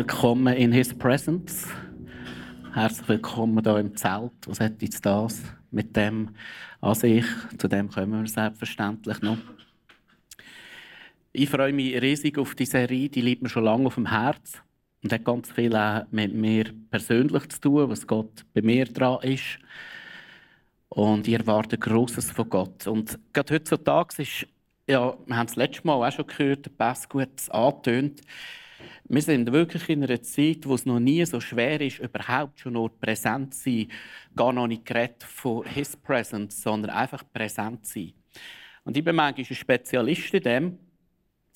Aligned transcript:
Willkommen 0.00 0.56
in 0.56 0.72
His 0.72 0.94
Presence. 0.94 1.68
Herzlich 2.72 3.06
willkommen 3.06 3.62
hier 3.62 3.76
im 3.76 3.94
Zelt. 3.94 4.32
Was 4.46 4.58
hat 4.58 4.80
jetzt 4.80 5.04
das 5.04 5.42
mit 5.70 5.94
dem 5.94 6.30
an 6.80 6.94
sich? 6.94 7.26
Zu 7.58 7.68
dem 7.68 7.90
kommen 7.90 8.22
wir 8.22 8.26
selbstverständlich 8.26 9.20
noch. 9.20 9.36
Ich 11.32 11.50
freue 11.50 11.74
mich 11.74 12.00
riesig 12.00 12.38
auf 12.38 12.54
die 12.54 12.64
Serie. 12.64 13.10
Die 13.10 13.20
liegt 13.20 13.42
mir 13.42 13.50
schon 13.50 13.64
lange 13.64 13.88
auf 13.88 13.96
dem 13.96 14.08
Herz 14.08 14.62
und 15.02 15.12
hat 15.12 15.22
ganz 15.22 15.52
viel 15.52 15.76
auch 15.76 16.06
mit 16.10 16.32
mir 16.32 16.72
persönlich 16.90 17.50
zu 17.50 17.60
tun, 17.60 17.90
was 17.90 18.06
Gott 18.06 18.46
bei 18.54 18.62
mir 18.62 18.86
dran 18.86 19.18
ist. 19.20 19.58
Und 20.88 21.28
ich 21.28 21.34
erwarte 21.34 21.76
Großes 21.76 22.30
von 22.30 22.48
Gott. 22.48 22.86
Und 22.86 23.18
gerade 23.34 23.52
heutzutage 23.52 24.22
ist, 24.22 24.46
ja, 24.88 25.14
wir 25.26 25.36
haben 25.36 25.46
es 25.46 25.56
letztes 25.56 25.84
Mal 25.84 25.92
auch 25.92 26.10
schon 26.10 26.26
gehört, 26.26 26.64
der 26.64 26.70
Pass 26.70 27.06
gut 27.06 27.50
angetönt, 27.50 28.22
wir 29.12 29.22
sind 29.22 29.50
wirklich 29.50 29.88
in 29.88 30.04
einer 30.04 30.22
Zeit, 30.22 30.66
wo 30.66 30.76
es 30.76 30.86
noch 30.86 31.00
nie 31.00 31.24
so 31.24 31.40
schwer 31.40 31.80
ist, 31.80 31.98
überhaupt 31.98 32.60
schon 32.60 32.74
nur 32.74 32.96
präsent 32.96 33.52
zu 33.52 33.64
sein. 33.64 33.88
Gar 34.36 34.52
noch 34.52 34.68
nicht 34.68 34.86
geredet 34.86 35.24
von 35.24 35.66
His 35.66 35.96
Presence, 35.96 36.62
sondern 36.62 36.92
einfach 36.92 37.24
präsent 37.32 37.84
zu 37.84 37.94
sein. 37.94 38.12
Und 38.84 38.96
ich 38.96 39.02
bin 39.02 39.16
manchmal 39.16 39.46
ein 39.50 39.54
Spezialist 39.56 40.32
in 40.32 40.42
dem. 40.44 40.78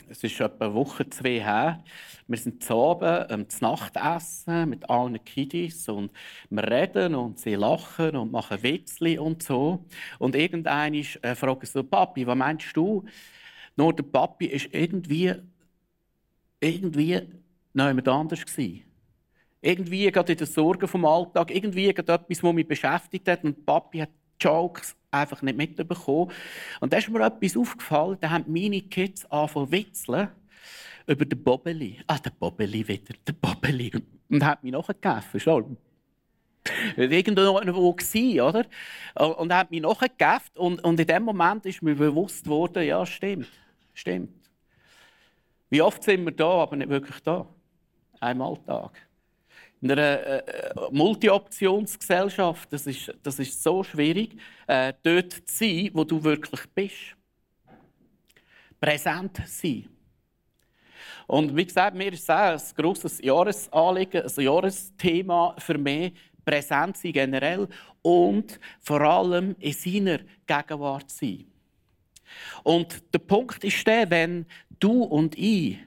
Es 0.09 0.25
ist 0.25 0.41
etwa 0.41 0.65
eine 0.65 0.75
Woche, 0.75 1.09
zwei 1.09 1.41
her. 1.41 1.85
Wir 2.27 2.39
sind 2.39 2.65
zu 2.65 2.75
Abend 2.75 3.31
ähm, 3.31 3.49
zu 3.49 3.63
Nacht 3.63 3.93
essen 3.97 4.71
mit 4.71 4.91
allen 4.91 5.25
Kiddies 5.25 5.89
und 5.89 6.11
wir 6.51 6.69
reden 6.69 7.15
und 7.15 7.39
sie 7.39 7.55
lachen 7.55 8.17
und 8.17 8.33
machen 8.33 8.65
Witzli 8.65 9.17
und 9.17 9.45
so. 9.45 9.87
Und 10.19 10.35
irgendeiner 10.35 10.97
äh, 11.23 11.35
fragt 11.37 11.69
so, 11.69 11.85
Papi, 11.85 12.27
was 12.27 12.37
meinst 12.37 12.77
du? 12.77 13.05
Nur 13.77 13.95
der 13.95 14.03
Papi 14.03 14.47
ist 14.47 14.71
irgendwie, 14.73 15.35
irgendwie 16.59 17.44
noch 17.75 17.89
jemand 17.89 18.09
anders 18.09 18.45
gewesen. 18.45 18.83
Irgendwie 19.61 20.11
gerade 20.11 20.33
in 20.33 20.39
den 20.39 20.47
Sorgen 20.47 20.89
vom 20.89 21.05
Alltag, 21.05 21.51
irgendwie 21.51 21.93
gerade 21.93 22.15
etwas, 22.15 22.41
das 22.41 22.53
mich 22.53 22.69
beschäftigt 22.69 23.29
hat 23.29 23.45
und 23.45 23.65
Papi 23.65 23.99
hat 23.99 24.11
Jokes 24.41 24.97
einfach 25.11 25.43
nicht 25.43 25.57
mitbekommen. 25.57 26.31
Und 26.81 26.93
da 26.93 26.99
ist 26.99 27.09
mir 27.09 27.25
etwas 27.25 27.57
aufgefallen, 27.57 28.19
da 28.21 28.31
haben 28.31 28.45
meine 28.49 28.81
Kids 28.83 29.25
angefangen 29.31 29.67
zu 29.67 29.73
witzeln 29.73 30.29
über 31.07 31.25
den 31.25 31.43
Bobbeli. 31.43 32.01
Ah, 32.07 32.19
der 32.19 32.31
Bobbeli 32.31 32.87
wieder, 32.87 33.15
der 33.27 33.33
Bobbeli. 33.33 33.93
Und 34.29 34.45
hat 34.45 34.63
mich 34.63 34.73
nachgegeben, 34.73 35.41
schon. 35.41 35.77
Irgendwo 36.97 37.43
war, 37.43 38.49
oder? 38.49 39.37
Und 39.39 39.51
er 39.51 39.59
hat 39.59 39.71
mich 39.71 39.83
nachgegeben 39.83 40.41
und, 40.57 40.83
und 40.83 40.99
in 40.99 41.07
dem 41.07 41.23
Moment 41.23 41.67
ist 41.67 41.83
mir 41.83 41.95
bewusst 41.95 42.47
worden, 42.47 42.85
ja, 42.85 43.05
stimmt, 43.05 43.49
stimmt. 43.93 44.31
Wie 45.69 45.83
oft 45.83 46.03
sind 46.03 46.25
wir 46.25 46.33
da, 46.33 46.63
aber 46.63 46.77
nicht 46.77 46.89
wirklich 46.89 47.21
da? 47.21 47.47
Einem 48.21 48.43
Alltag. 48.43 49.07
In 49.81 49.91
einer 49.91 50.03
äh, 50.03 50.39
äh, 50.39 50.75
Multi-Optionsgesellschaft, 50.91 52.73
das 52.73 52.87
ist, 52.87 53.13
das 53.23 53.39
ist 53.39 53.63
so 53.63 53.83
schwierig, 53.83 54.37
äh, 54.67 54.93
dort 55.03 55.33
zu 55.33 55.43
sein, 55.47 55.91
wo 55.93 56.05
du 56.05 56.23
wirklich 56.23 56.63
bist. 56.75 57.17
Präsent 58.81 59.43
sein. 59.47 59.89
Und 61.27 61.57
wie 61.57 61.65
gesagt, 61.65 61.97
mir 61.97 62.13
ist 62.13 62.29
es 62.29 62.31
ein 62.31 62.61
grosses 62.77 63.21
Jahresanliegen, 63.23 64.23
ein 64.23 64.45
Jahresthema 64.45 65.55
für 65.59 65.79
mich, 65.79 66.13
präsent 66.45 66.97
sein 66.97 67.13
generell 67.13 67.69
und 68.03 68.61
vor 68.81 69.01
allem 69.01 69.57
in 69.59 69.73
seiner 69.73 70.19
Gegenwart 70.47 71.11
sein. 71.11 71.47
Und 72.63 73.03
der 73.13 73.19
Punkt 73.19 73.63
ist 73.65 73.87
der, 73.87 74.11
wenn 74.11 74.47
du 74.79 75.03
und 75.03 75.37
ich 75.39 75.79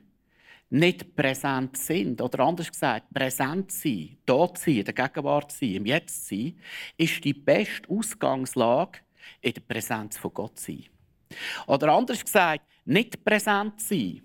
nicht 0.69 1.16
präsent 1.16 1.78
sind, 1.78 2.22
oder 2.22 2.39
anders 2.41 2.69
gesagt, 2.69 3.13
präsent 3.13 3.72
sein, 3.72 4.17
dort 4.25 4.57
sein, 4.57 4.78
in 4.78 4.85
der 4.85 4.94
Gegenwart 4.94 5.51
sein, 5.51 5.75
im 5.75 5.85
Jetzt 5.85 6.28
sein, 6.28 6.59
ist 6.97 7.23
die 7.23 7.33
beste 7.33 7.89
Ausgangslage, 7.89 9.00
in 9.41 9.53
der 9.53 9.61
Präsenz 9.61 10.17
von 10.17 10.33
Gott 10.33 10.59
sein. 10.59 10.83
Oder 11.67 11.94
anders 11.94 12.23
gesagt, 12.23 12.63
nicht 12.85 13.23
präsent 13.23 13.81
sein, 13.81 14.22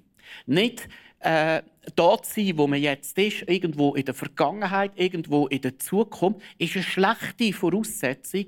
nicht 0.47 0.89
äh, 1.21 1.63
dort 1.95 2.27
sein, 2.27 2.57
wo 2.57 2.67
man 2.67 2.81
jetzt 2.81 3.17
ist, 3.19 3.43
irgendwo 3.49 3.95
in 3.95 4.05
der 4.05 4.15
Vergangenheit, 4.15 4.93
irgendwo 4.97 5.47
in 5.47 5.61
der 5.61 5.79
Zukunft, 5.79 6.41
ist 6.59 6.75
eine 6.75 6.85
schlechte 6.85 7.53
Voraussetzung, 7.53 8.47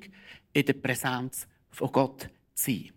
in 0.53 0.65
der 0.65 0.73
Präsenz 0.75 1.49
von 1.71 1.91
Gott 1.91 2.29
zu 2.55 2.71
sein. 2.71 2.94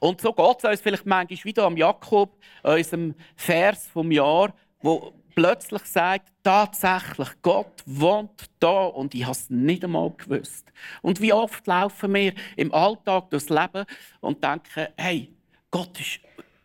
Und 0.00 0.20
so 0.20 0.32
geht 0.32 0.56
es 0.58 0.64
uns 0.64 0.80
vielleicht 0.80 1.06
manchmal 1.06 1.44
wieder 1.44 1.64
am 1.64 1.76
Jakob, 1.76 2.36
unserem 2.62 3.14
Vers 3.36 3.86
vom 3.86 4.10
Jahr, 4.10 4.54
wo 4.80 5.12
plötzlich 5.34 5.82
sagt, 5.84 6.32
tatsächlich, 6.42 7.28
Gott 7.42 7.82
wohnt 7.86 8.50
da 8.58 8.86
und 8.86 9.14
ich 9.14 9.22
habe 9.22 9.32
es 9.32 9.48
nicht 9.50 9.84
einmal 9.84 10.10
gewusst. 10.10 10.72
Und 11.02 11.20
wie 11.20 11.32
oft 11.32 11.66
laufen 11.66 12.12
wir 12.14 12.32
im 12.56 12.74
Alltag 12.74 13.30
durchs 13.30 13.48
Leben 13.48 13.84
und 14.20 14.42
denken, 14.42 14.88
hey, 14.96 15.32
Gott 15.70 16.00
ist, 16.00 16.20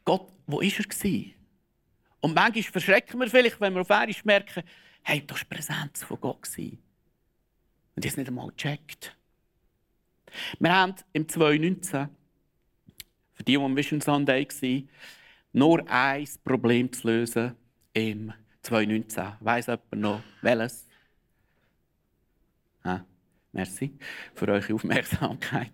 Gott, 0.06 0.28
wo 0.48 0.60
ist 0.60 0.80
er 0.80 0.86
gewesen? 0.86 1.34
Und 2.20 2.34
manchmal 2.34 2.64
verschrecken 2.64 3.20
wir 3.20 3.30
vielleicht, 3.30 3.62
wenn 3.62 3.74
wir 3.74 3.82
auf 3.82 3.92
einmal 3.92 4.16
merken, 4.24 4.64
hey, 5.04 5.24
da 5.26 5.36
war 5.36 5.42
Präsenz 5.50 6.04
von 6.04 6.20
Gott. 6.20 6.42
Gewesen. 6.42 6.80
Und 7.96 8.06
ich 8.06 8.12
habe 8.12 8.14
es 8.14 8.18
nicht 8.18 8.28
einmal 8.28 8.48
gecheckt. 8.48 9.16
Wir 10.60 10.74
haben 10.74 10.96
im 11.12 11.30
2019 11.30 12.10
für 13.44 13.46
die, 13.46 13.58
die 13.58 13.58
am 13.58 13.76
Vision 13.76 14.00
Sunday 14.00 14.48
waren, 14.48 14.90
nur 15.52 15.90
ein 15.90 16.28
Problem 16.44 16.92
zu 16.92 17.08
lösen 17.08 17.56
im 17.94 18.32
2019. 18.62 19.34
Weiss 19.42 19.68
jemand 19.68 19.94
noch 19.96 20.24
welches? 20.42 20.88
Ah, 22.84 23.02
merci 23.52 23.92
für 24.34 24.48
eure 24.48 24.74
Aufmerksamkeit. 24.74 25.74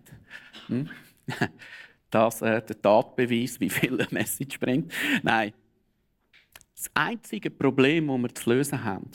Hm? 0.66 0.88
Das 2.12 2.42
äh, 2.42 2.60
der 2.60 2.82
Tatbeweis, 2.82 3.60
wie 3.60 3.70
viel 3.70 3.92
eine 3.92 4.08
Message 4.10 4.58
bringt. 4.58 4.92
Nein. 5.22 5.52
Das 6.74 6.90
einzige 6.92 7.50
Problem, 7.50 8.08
das 8.08 8.18
wir 8.18 8.34
zu 8.34 8.50
lösen 8.50 8.82
haben, 8.82 9.12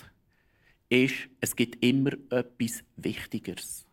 ist, 0.87 1.27
es 1.41 1.57
gibt 1.57 1.83
immer 1.83 2.13
etwas 2.29 2.85
Wichtigeres. 2.95 3.85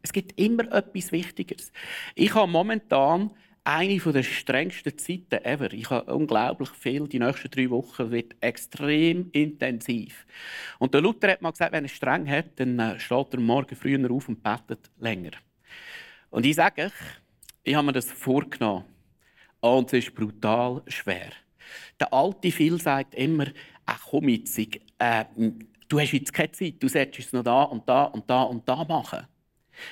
Es 0.00 0.10
gibt 0.10 0.40
immer 0.40 0.72
etwas 0.72 1.12
Wichtigeres. 1.12 1.70
Ich 2.14 2.34
habe 2.34 2.50
momentan 2.50 3.30
eine 3.64 3.98
der 3.98 4.22
strengsten 4.22 4.96
Zeiten 4.98 5.42
ever. 5.44 5.72
Ich 5.72 5.88
habe 5.88 6.14
unglaublich 6.14 6.68
viel. 6.70 7.08
Die 7.08 7.18
nächsten 7.18 7.50
drei 7.50 7.70
Wochen 7.70 8.10
wird 8.10 8.36
extrem 8.40 9.30
intensiv. 9.32 10.26
Und 10.78 10.92
der 10.92 11.00
Luther 11.00 11.32
hat 11.32 11.42
mal 11.42 11.50
gesagt, 11.50 11.72
wenn 11.72 11.84
er 11.84 11.88
streng 11.88 12.28
hat, 12.28 12.60
dann 12.60 12.78
äh, 12.78 13.00
steht 13.00 13.32
er 13.32 13.40
morgen 13.40 13.74
früher 13.74 14.10
auf 14.10 14.28
und 14.28 14.42
betet 14.42 14.90
länger. 14.98 15.32
Und 16.28 16.44
ich 16.44 16.56
sage 16.56 16.84
euch, 16.84 16.92
ich 17.62 17.74
habe 17.74 17.86
mir 17.86 17.92
das 17.92 18.12
vorgenommen. 18.12 18.84
Und 19.60 19.92
es 19.94 20.04
ist 20.04 20.14
brutal 20.14 20.82
schwer. 20.86 21.30
Der 21.98 22.12
alte 22.12 22.52
Phil 22.52 22.78
sagt 22.78 23.14
immer, 23.14 23.46
ach 23.86 24.00
komm 24.10 24.28
jetzt, 24.28 24.58
äh, 24.58 25.24
du 25.88 26.00
hast 26.00 26.12
jetzt 26.12 26.34
keine 26.34 26.52
Zeit, 26.52 26.74
du 26.80 26.88
solltest 26.88 27.28
es 27.28 27.32
noch 27.32 27.42
da 27.42 27.62
und 27.62 27.88
da 27.88 28.04
und 28.04 28.28
da 28.28 28.42
und 28.42 28.68
da 28.68 28.84
machen. 28.84 29.26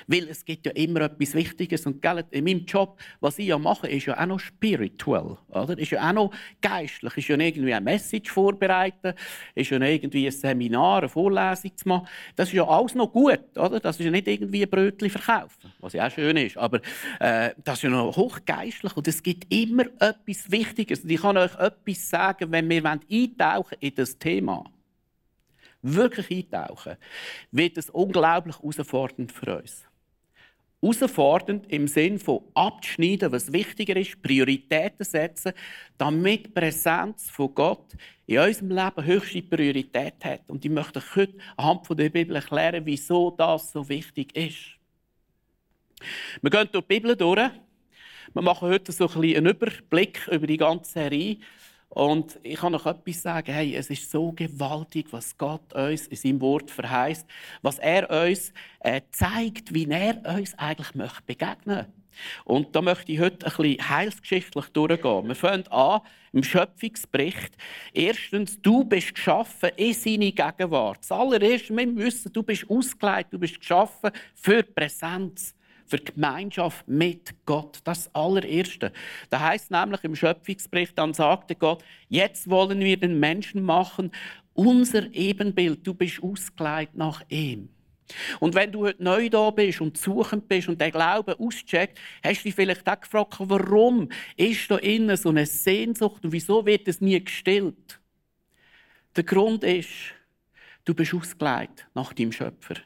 Weil 0.07 0.29
es 0.29 0.45
gibt 0.45 0.65
ja 0.65 0.71
immer 0.73 1.01
etwas 1.01 1.33
Wichtiges. 1.33 1.85
Und 1.85 2.01
gell, 2.01 2.23
in 2.31 2.43
meinem 2.43 2.65
Job, 2.65 2.99
was 3.19 3.39
ich 3.39 3.47
ja 3.47 3.57
mache, 3.57 3.87
ist 3.87 4.05
ja 4.05 4.19
auch 4.19 4.25
noch 4.25 4.39
spiritual. 4.39 5.37
Oder? 5.49 5.77
Ist 5.77 5.91
ja 5.91 6.07
auch 6.07 6.13
noch 6.13 6.31
geistlich. 6.61 7.17
Ist 7.17 7.27
ja 7.27 7.37
irgendwie 7.37 7.73
eine 7.73 7.83
Message 7.83 8.31
vorbereiten. 8.31 9.13
Ist 9.55 9.71
ja 9.71 9.79
irgendwie 9.79 10.25
ein 10.27 10.31
Seminar, 10.31 10.99
eine 10.99 11.09
Vorlesung 11.09 11.75
zu 11.75 11.87
machen. 11.87 12.07
Das 12.35 12.49
ist 12.49 12.53
ja 12.53 12.67
alles 12.67 12.95
noch 12.95 13.11
gut. 13.11 13.41
Oder? 13.55 13.79
Das 13.79 13.99
ist 13.99 14.05
ja 14.05 14.11
nicht 14.11 14.27
irgendwie 14.27 14.63
ein 14.63 14.69
Brötchen 14.69 15.09
verkaufen. 15.09 15.71
Was 15.79 15.93
ja 15.93 16.07
auch 16.07 16.11
schön 16.11 16.37
ist. 16.37 16.57
Aber 16.57 16.79
äh, 17.19 17.51
das 17.63 17.75
ist 17.75 17.83
ja 17.83 17.89
noch 17.89 18.15
hochgeistlich. 18.15 18.95
Und 18.95 19.07
es 19.07 19.21
gibt 19.21 19.53
immer 19.53 19.85
etwas 19.99 20.51
Wichtiges. 20.51 21.01
Und 21.01 21.09
ich 21.09 21.21
kann 21.21 21.37
euch 21.37 21.55
etwas 21.59 22.09
sagen, 22.09 22.51
wenn 22.51 22.69
wir 22.69 22.83
eintauchen 22.85 23.77
in 23.79 23.95
das 23.95 24.17
Thema 24.17 24.63
wirklich 25.83 26.31
eintauchen, 26.31 26.95
wird 27.51 27.77
es 27.77 27.89
unglaublich 27.89 28.57
herausfordernd 28.57 29.31
für 29.31 29.59
uns. 29.59 29.85
Herausfordernd 30.81 31.71
im 31.71 31.87
Sinn 31.87 32.19
von 32.19 32.41
abzuschneiden, 32.53 33.31
was 33.31 33.53
wichtiger 33.53 33.95
ist, 33.95 34.21
Prioritäten 34.21 35.05
setzen, 35.05 35.53
damit 35.97 36.47
die 36.47 36.49
Präsenz 36.49 37.29
von 37.29 37.53
Gott 37.55 37.93
in 38.25 38.39
unserem 38.39 38.69
Leben 38.69 39.05
höchste 39.05 39.41
Priorität 39.43 40.15
hat. 40.25 40.41
Und 40.47 40.65
ich 40.65 40.71
möchte 40.71 40.99
euch 40.99 41.15
heute 41.15 41.33
anhand 41.55 41.99
der 41.99 42.09
Bibel 42.09 42.35
erklären, 42.35 42.85
wieso 42.85 43.31
das 43.31 43.71
so 43.71 43.87
wichtig 43.87 44.35
ist. 44.35 44.77
Wir 46.41 46.49
gehen 46.49 46.67
durch 46.71 46.85
die 46.85 46.99
Bibel 46.99 47.15
durch. 47.15 47.51
Wir 48.33 48.41
machen 48.41 48.67
heute 48.67 48.91
so 48.91 49.07
ein 49.07 49.21
bisschen 49.21 49.37
einen 49.37 49.53
Überblick 49.53 50.27
über 50.27 50.47
die 50.47 50.57
ganze 50.57 50.91
Serie. 50.91 51.37
Und 51.93 52.39
ich 52.41 52.55
kann 52.55 52.71
noch 52.71 52.87
etwas 52.87 53.21
sagen. 53.21 53.53
Hey, 53.53 53.75
es 53.75 53.91
ist 53.91 54.09
so 54.09 54.31
gewaltig, 54.31 55.07
was 55.11 55.37
Gott 55.37 55.73
uns 55.73 56.07
in 56.07 56.17
seinem 56.17 56.41
Wort 56.41 56.71
verheißt, 56.71 57.27
was 57.61 57.77
er 57.77 58.09
uns 58.09 58.51
äh, 58.79 59.01
zeigt, 59.11 59.75
wie 59.75 59.87
er 59.87 60.19
uns 60.35 60.57
eigentlich 60.57 60.95
möchte 60.95 61.21
begegnen 61.27 61.85
Und 62.45 62.75
da 62.75 62.81
möchte 62.81 63.11
ich 63.11 63.19
heute 63.19 63.45
ein 63.45 63.53
bisschen 63.55 63.89
heilsgeschichtlich 63.89 64.65
durchgehen. 64.69 65.27
Wir 65.27 65.35
fangen 65.35 65.67
an 65.67 66.01
im 66.31 66.41
Schöpfungsbericht. 66.41 67.55
Erstens, 67.93 68.59
du 68.59 68.83
bist 68.83 69.13
geschaffen 69.13 69.69
in 69.75 69.93
seine 69.93 70.31
Gegenwart. 70.31 70.97
Das 71.01 71.11
allererste, 71.11 71.77
wir 71.77 71.95
wissen, 71.95 72.33
du 72.33 72.41
bist 72.41 72.67
ausgelegt, 72.67 73.33
du 73.33 73.37
bist 73.37 73.59
geschaffen 73.59 74.09
für 74.33 74.63
Präsenz 74.63 75.53
für 75.93 75.99
die 75.99 76.13
Gemeinschaft 76.13 76.87
mit 76.87 77.35
Gott. 77.45 77.79
Das 77.83 77.99
ist 77.99 78.05
das 78.07 78.15
allererste. 78.15 78.91
Da 79.29 79.39
heißt 79.39 79.69
nämlich 79.69 80.03
im 80.03 80.15
Schöpfungsbericht, 80.15 80.97
dann 80.97 81.13
sagte 81.13 81.53
Gott, 81.53 81.83
jetzt 82.09 82.49
wollen 82.49 82.79
wir 82.79 82.97
den 82.97 83.19
Menschen 83.19 83.61
machen, 83.61 84.09
unser 84.55 85.13
Ebenbild. 85.13 85.85
Du 85.85 85.93
bist 85.93 86.23
ausgeleitet 86.23 86.95
nach 86.95 87.21
ihm. 87.29 87.69
Und 88.39 88.55
wenn 88.55 88.71
du 88.71 88.87
heute 88.87 89.03
neu 89.03 89.29
da 89.29 89.51
bist 89.51 89.81
und 89.81 89.95
suchend 89.95 90.47
bist 90.47 90.67
und 90.67 90.81
den 90.81 90.91
Glauben 90.91 91.35
auscheckt, 91.35 91.99
hast 92.23 92.39
du 92.39 92.43
dich 92.45 92.55
vielleicht 92.55 92.89
auch 92.89 92.99
gefragt, 92.99 93.35
warum 93.37 94.09
ist 94.35 94.71
da 94.71 94.77
innen 94.77 95.15
so 95.15 95.29
eine 95.29 95.45
Sehnsucht 95.45 96.25
und 96.25 96.31
wieso 96.31 96.65
wird 96.65 96.87
es 96.87 97.01
nie 97.01 97.23
gestillt? 97.23 97.99
Der 99.15 99.23
Grund 99.23 99.63
ist, 99.63 99.91
du 100.85 100.95
bist 100.95 101.13
ausgeleitet 101.13 101.85
nach 101.93 102.13
deinem 102.13 102.31
Schöpfer. 102.31 102.77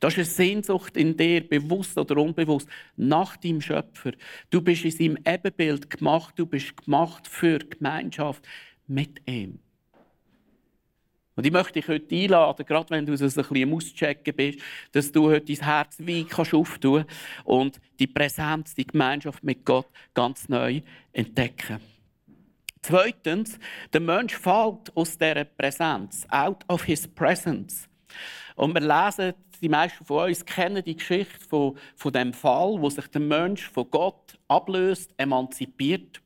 Das 0.00 0.14
ist 0.14 0.18
eine 0.18 0.48
Sehnsucht 0.48 0.96
in 0.96 1.16
dir, 1.16 1.46
bewusst 1.46 1.98
oder 1.98 2.16
unbewusst, 2.16 2.68
nach 2.96 3.36
deinem 3.36 3.60
Schöpfer. 3.60 4.12
Du 4.50 4.60
bist 4.60 4.84
in 4.84 4.90
seinem 4.90 5.18
Ebenbild 5.26 5.90
gemacht, 5.90 6.34
du 6.36 6.46
bist 6.46 6.76
gemacht 6.76 7.26
für 7.26 7.58
Gemeinschaft 7.58 8.46
mit 8.86 9.20
ihm. 9.26 9.58
Und 11.38 11.46
ich 11.46 11.52
möchte 11.52 11.74
dich 11.74 11.86
heute 11.86 12.16
einladen, 12.16 12.66
gerade 12.66 12.90
wenn 12.90 13.06
du 13.06 13.16
so 13.16 13.24
ein 13.24 13.46
bisschen 13.46 13.72
auschecken 13.72 14.34
bist, 14.34 14.58
dass 14.90 15.12
du 15.12 15.30
heute 15.30 15.54
dein 15.54 15.64
Herz 15.64 15.94
wie 15.98 16.24
kannst 16.24 16.52
und 17.44 17.80
die 18.00 18.08
Präsenz, 18.08 18.74
die 18.74 18.84
Gemeinschaft 18.84 19.44
mit 19.44 19.64
Gott 19.64 19.86
ganz 20.14 20.48
neu 20.48 20.80
entdecken. 21.12 21.78
Zweitens, 22.82 23.56
der 23.92 24.00
Mensch 24.00 24.34
fällt 24.34 24.96
aus 24.96 25.16
dieser 25.16 25.44
Präsenz, 25.44 26.26
out 26.28 26.64
of 26.68 26.82
his 26.82 27.06
presence. 27.06 27.88
Und 28.56 28.74
wir 28.74 28.80
lesen 28.80 29.34
die 29.60 29.68
meisten 29.68 30.04
von 30.04 30.28
uns 30.28 30.44
kennen 30.44 30.82
die 30.84 30.96
Geschichte 30.96 31.44
von, 31.48 31.76
von 31.96 32.12
dem 32.12 32.32
Fall, 32.32 32.80
wo 32.80 32.90
sich 32.90 33.06
der 33.08 33.20
Mensch 33.20 33.68
von 33.68 33.90
Gott 33.90 34.38
ablöst, 34.48 35.12
emanzipiert. 35.16 36.20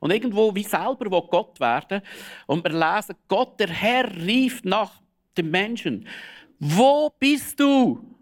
Und 0.00 0.10
irgendwo 0.10 0.54
wie 0.54 0.64
selber 0.64 1.10
will 1.10 1.28
Gott 1.30 1.58
werden. 1.60 2.02
Und 2.46 2.64
wir 2.64 2.72
lesen, 2.72 3.16
Gott, 3.28 3.58
der 3.58 3.68
Herr, 3.68 4.14
rief 4.14 4.62
nach 4.64 5.00
dem 5.36 5.50
Menschen, 5.50 6.06
wo 6.58 7.10
bist 7.18 7.58
du? 7.58 8.14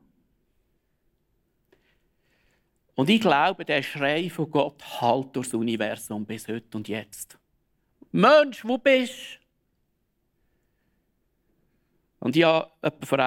Und 2.95 3.11
ich 3.11 3.21
glaube, 3.21 3.65
der 3.65 3.83
Schrei 3.83 4.29
von 4.31 4.51
Gott 4.51 4.83
halt 5.01 5.35
durchs 5.35 5.55
Universum 5.55 6.25
bis 6.25 6.47
heute 6.47 6.77
und 6.77 6.89
jetzt. 6.89 7.39
Mensch, 8.13 8.65
wo 8.65 8.79
bist 8.79 9.15
du? 9.15 9.43
Und 12.21 12.37
ich 12.37 12.45
habe 12.45 12.71
vor 13.05 13.19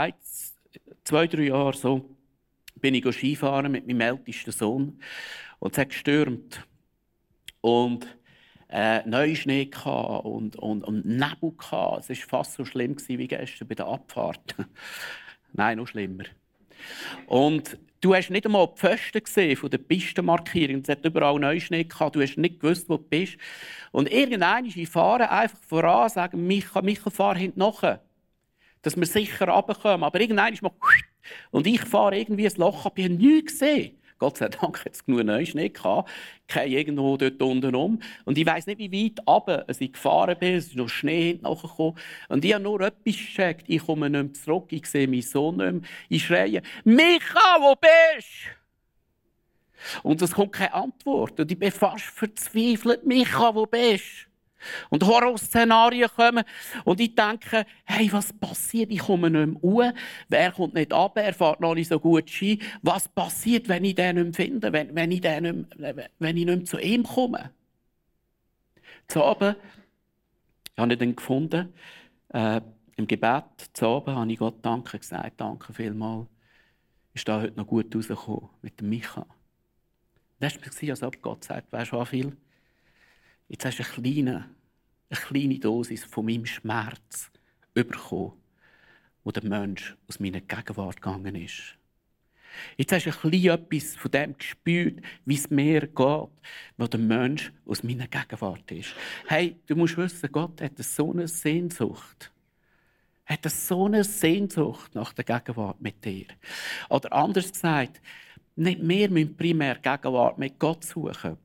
zwei, 1.06 1.28
drei 1.28 1.44
Jahren 1.44 1.78
so, 1.78 2.10
bin 2.82 2.96
ich 2.96 3.06
Skifahren 3.14 3.72
mit 3.72 3.88
meinem 3.88 4.02
ältesten 4.02 4.52
Sohn 4.52 5.00
und 5.60 5.72
es 5.72 5.78
hat 5.78 5.90
gestürmt. 5.90 6.68
Und 7.62 8.06
äh, 8.70 9.08
Neuschnee 9.08 9.70
und, 9.86 10.56
und, 10.58 10.84
und 10.84 11.06
Nebel. 11.06 11.54
Gehabt. 11.58 12.10
Es 12.10 12.10
war 12.10 12.40
fast 12.40 12.54
so 12.54 12.66
schlimm 12.66 12.96
wie 13.08 13.28
gestern 13.28 13.68
bei 13.68 13.76
der 13.76 13.88
Abfahrt. 13.88 14.56
Nein, 15.54 15.78
noch 15.78 15.88
schlimmer. 15.88 16.26
Und 17.28 17.78
du 18.02 18.14
hast 18.14 18.30
nicht 18.30 18.46
einmal 18.46 18.68
die 18.68 18.80
Pfosten 18.80 19.24
gesehen 19.24 19.56
von 19.56 19.70
der 19.70 19.78
Pistenmarkierung. 19.78 20.82
Es 20.82 20.90
hat 20.90 21.06
überall 21.06 21.40
Neuschnee 21.40 21.86
gehabt. 21.86 22.16
Du 22.16 22.22
hast 22.22 22.38
nicht 22.38 22.60
gewusst, 22.60 22.90
wo 22.90 22.98
du 22.98 23.04
bist. 23.04 23.38
Und 23.92 24.12
irgendwann 24.12 24.66
ist 24.66 24.76
ich 24.76 24.90
fahre 24.90 25.30
einfach 25.30 25.60
voran, 25.62 26.10
sagen, 26.10 26.46
Micha, 26.46 26.82
Micha, 26.82 27.10
fahr 27.10 27.36
hinten 27.36 27.60
nachher 27.60 28.02
dass 28.86 28.96
wir 28.96 29.06
sicher 29.08 29.48
runterkommen. 29.48 30.04
Aber 30.04 30.22
irgendwann 30.22 30.54
ist 30.54 30.62
mal 30.62 30.72
und 31.52 31.68
ich 31.68 31.82
fahre 31.82 32.18
irgendwie 32.18 32.48
ein 32.48 32.56
Loch 32.58 32.86
ab, 32.86 32.98
ich 32.98 33.06
habe 33.06 33.16
nichts 33.16 33.54
gesehen. 33.54 33.98
Gott 34.18 34.38
sei 34.38 34.48
Dank 34.48 34.86
hat 34.86 34.94
es 34.94 35.06
genug 35.06 35.26
Neuschnee 35.26 35.70
gehabt. 35.70 36.10
Kein 36.48 36.72
irgendwo 36.72 37.18
dort 37.18 37.42
unten 37.42 37.76
rum. 37.76 38.00
Und 38.24 38.38
ich 38.38 38.46
weiss 38.46 38.66
nicht, 38.66 38.80
wie 38.80 38.92
weit 38.92 39.28
runter 39.28 39.66
ich 39.68 39.92
gefahren 39.92 40.38
bin. 40.40 40.56
Es 40.56 40.68
ist 40.68 40.76
noch 40.76 40.88
Schnee 40.88 41.34
hinten 41.34 41.46
Und 41.46 42.46
ich 42.46 42.54
habe 42.54 42.64
nur 42.64 42.80
etwas 42.82 43.04
gecheckt. 43.04 43.66
Ich 43.68 43.86
komme 43.86 44.10
nicht 44.10 44.24
mehr 44.24 44.34
zurück. 44.34 44.68
Ich 44.72 44.86
sehe 44.86 45.08
meinen 45.08 45.22
Sohn 45.22 45.58
nicht 45.58 45.72
mehr. 45.74 45.82
Ich 46.08 46.26
schreie, 46.26 46.62
Micha, 46.86 47.58
wo 47.60 47.76
bist 47.76 48.30
du? 50.02 50.08
Und 50.08 50.22
es 50.22 50.32
kommt 50.32 50.54
keine 50.54 50.74
Antwort. 50.74 51.40
Und 51.40 51.52
ich 51.52 51.60
bin 51.60 51.72
fast 51.72 52.06
verzweifelt. 52.06 53.06
Micha, 53.06 53.54
wo 53.54 53.66
bist 53.66 54.28
du? 54.28 54.35
Und 54.90 55.06
Horrorszenarien 55.06 56.10
kommen. 56.16 56.44
Und 56.84 57.00
ich 57.00 57.16
denke, 57.16 57.66
hey, 57.86 58.12
was 58.12 58.34
passiert? 58.34 58.92
Ich 58.92 59.00
komme 59.00 59.30
nicht 59.30 59.62
mehr 59.62 59.62
hoch. 59.62 59.94
Wer 60.30 60.52
kommt 60.52 60.74
nicht 60.74 60.94
ab? 60.94 61.18
Er 61.18 61.34
fährt 61.34 61.60
noch 61.60 61.76
nicht 61.76 61.90
so 61.90 62.00
gut 62.00 62.30
Ski. 62.30 62.60
Was 62.82 63.08
passiert, 63.08 63.68
wenn 63.68 63.84
ich 63.84 63.96
den 63.96 64.16
nicht 64.16 64.38
mehr 64.38 64.48
finde? 64.48 64.74
Wenn, 64.74 64.96
wenn, 64.96 65.12
ich, 65.12 65.22
den 65.22 65.44
nicht 65.44 65.80
mehr, 65.80 66.10
wenn 66.20 66.38
ich 66.38 66.46
nicht 66.46 66.58
mehr 66.58 66.66
zu 66.66 66.80
ihm 66.80 67.04
komme? 67.04 67.52
Zu 69.08 69.24
Abend 69.24 69.56
habe 70.78 70.94
ich 70.94 71.00
dann 71.00 71.16
gefunden, 71.16 71.74
äh, 72.30 72.62
im 72.98 73.08
Gebet 73.08 73.44
zu 73.74 73.88
Abend 73.88 74.16
habe 74.16 74.32
ich 74.32 74.40
Gott 74.40 74.56
Danke 74.62 75.00
gesagt. 75.00 75.40
Danke 75.40 75.74
vielmals. 75.74 76.28
Ist 77.14 77.28
da 77.28 77.42
heute 77.42 77.56
noch 77.56 77.68
gut 77.68 77.96
rausgekommen 77.96 78.50
mit 78.62 78.80
dem 78.80 78.90
Micha. 78.90 79.26
Das 80.40 80.56
war, 80.56 80.90
als 80.90 81.04
ob 81.04 81.22
Gott 81.22 81.44
sagt, 81.44 81.72
weißt 81.72 81.92
du, 81.92 82.06
viel? 82.06 82.36
Jetzt 83.48 83.66
hast 83.66 83.80
du 83.80 83.84
eine 83.84 84.14
kleine, 84.14 84.50
eine 85.16 85.26
kleine 85.26 85.60
Dosis 85.60 86.04
von 86.04 86.26
meinem 86.26 86.46
Schmerz 86.46 87.32
bekommen, 87.74 88.34
wo 89.24 89.32
der 89.32 89.44
Mensch 89.44 89.96
aus 90.08 90.20
meiner 90.20 90.42
Gegenwart 90.42 91.02
gegangen 91.02 91.36
ist. 91.36 91.78
Jetzt 92.78 92.92
hast 92.94 93.06
du 93.06 93.10
ein 93.10 93.32
bisschen 93.32 93.54
etwas 93.54 93.96
von 93.96 94.12
dem 94.12 94.38
gespürt, 94.38 95.02
wie 95.26 95.36
es 95.36 95.50
mir 95.50 95.82
geht, 95.82 96.30
wo 96.78 96.88
der 96.90 97.00
Mensch 97.00 97.52
aus 97.66 97.84
meiner 97.84 98.08
Gegenwart 98.08 98.72
ist. 98.72 98.94
Hey, 99.28 99.58
du 99.68 99.76
musst 99.76 99.98
wissen, 99.98 100.32
Gott 100.32 100.62
hat 100.62 100.78
so 100.78 101.12
eine 101.12 101.28
Sehnsucht. 101.28 102.32
Er 103.26 103.34
hat 103.34 103.52
so 103.52 103.86
eine 103.86 104.04
Sehnsucht 104.04 104.94
nach 104.96 105.14
der 105.14 105.26
Gegenwart 105.26 105.82
mit 105.82 106.04
dir. 106.06 106.28
Oder 106.90 107.12
anders 107.12 107.52
gesagt, 107.52 108.02
nicht 108.56 108.82
mehr 108.82 109.10
müssen 109.10 109.36
primär 109.36 109.76
Gegenwart 109.76 110.38
mit 110.38 110.60
Gott 110.60 110.84
suchen. 110.84 111.38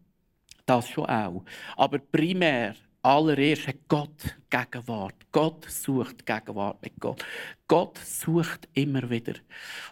Das 0.67 0.89
schon 0.89 1.07
auch. 1.07 1.45
Aber 1.77 1.99
primär, 1.99 2.77
allererst 3.03 3.69
hat 3.69 3.89
Gott 3.89 4.37
Gegenwart. 4.51 5.15
Gott 5.33 5.65
sucht 5.71 6.27
Gegenwart 6.27 6.83
mit 6.83 6.93
Gott. 6.99 7.25
Gott 7.69 7.99
sucht 7.99 8.69
immer 8.75 9.09
wieder. 9.09 9.35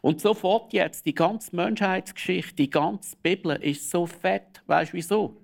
Und 0.03 0.21
so 0.21 0.35
fährt 0.35 0.73
jetzt 0.73 1.07
die 1.07 1.15
ganze 1.15 1.55
Menschheitsgeschichte, 1.55 2.55
die 2.55 2.71
ganze 2.71 3.17
Bibel 3.23 3.57
ist 3.62 3.91
so 3.91 4.07
fett. 4.07 4.62
Weißt 4.67 4.93
du 4.93 4.97
wieso? 4.97 5.41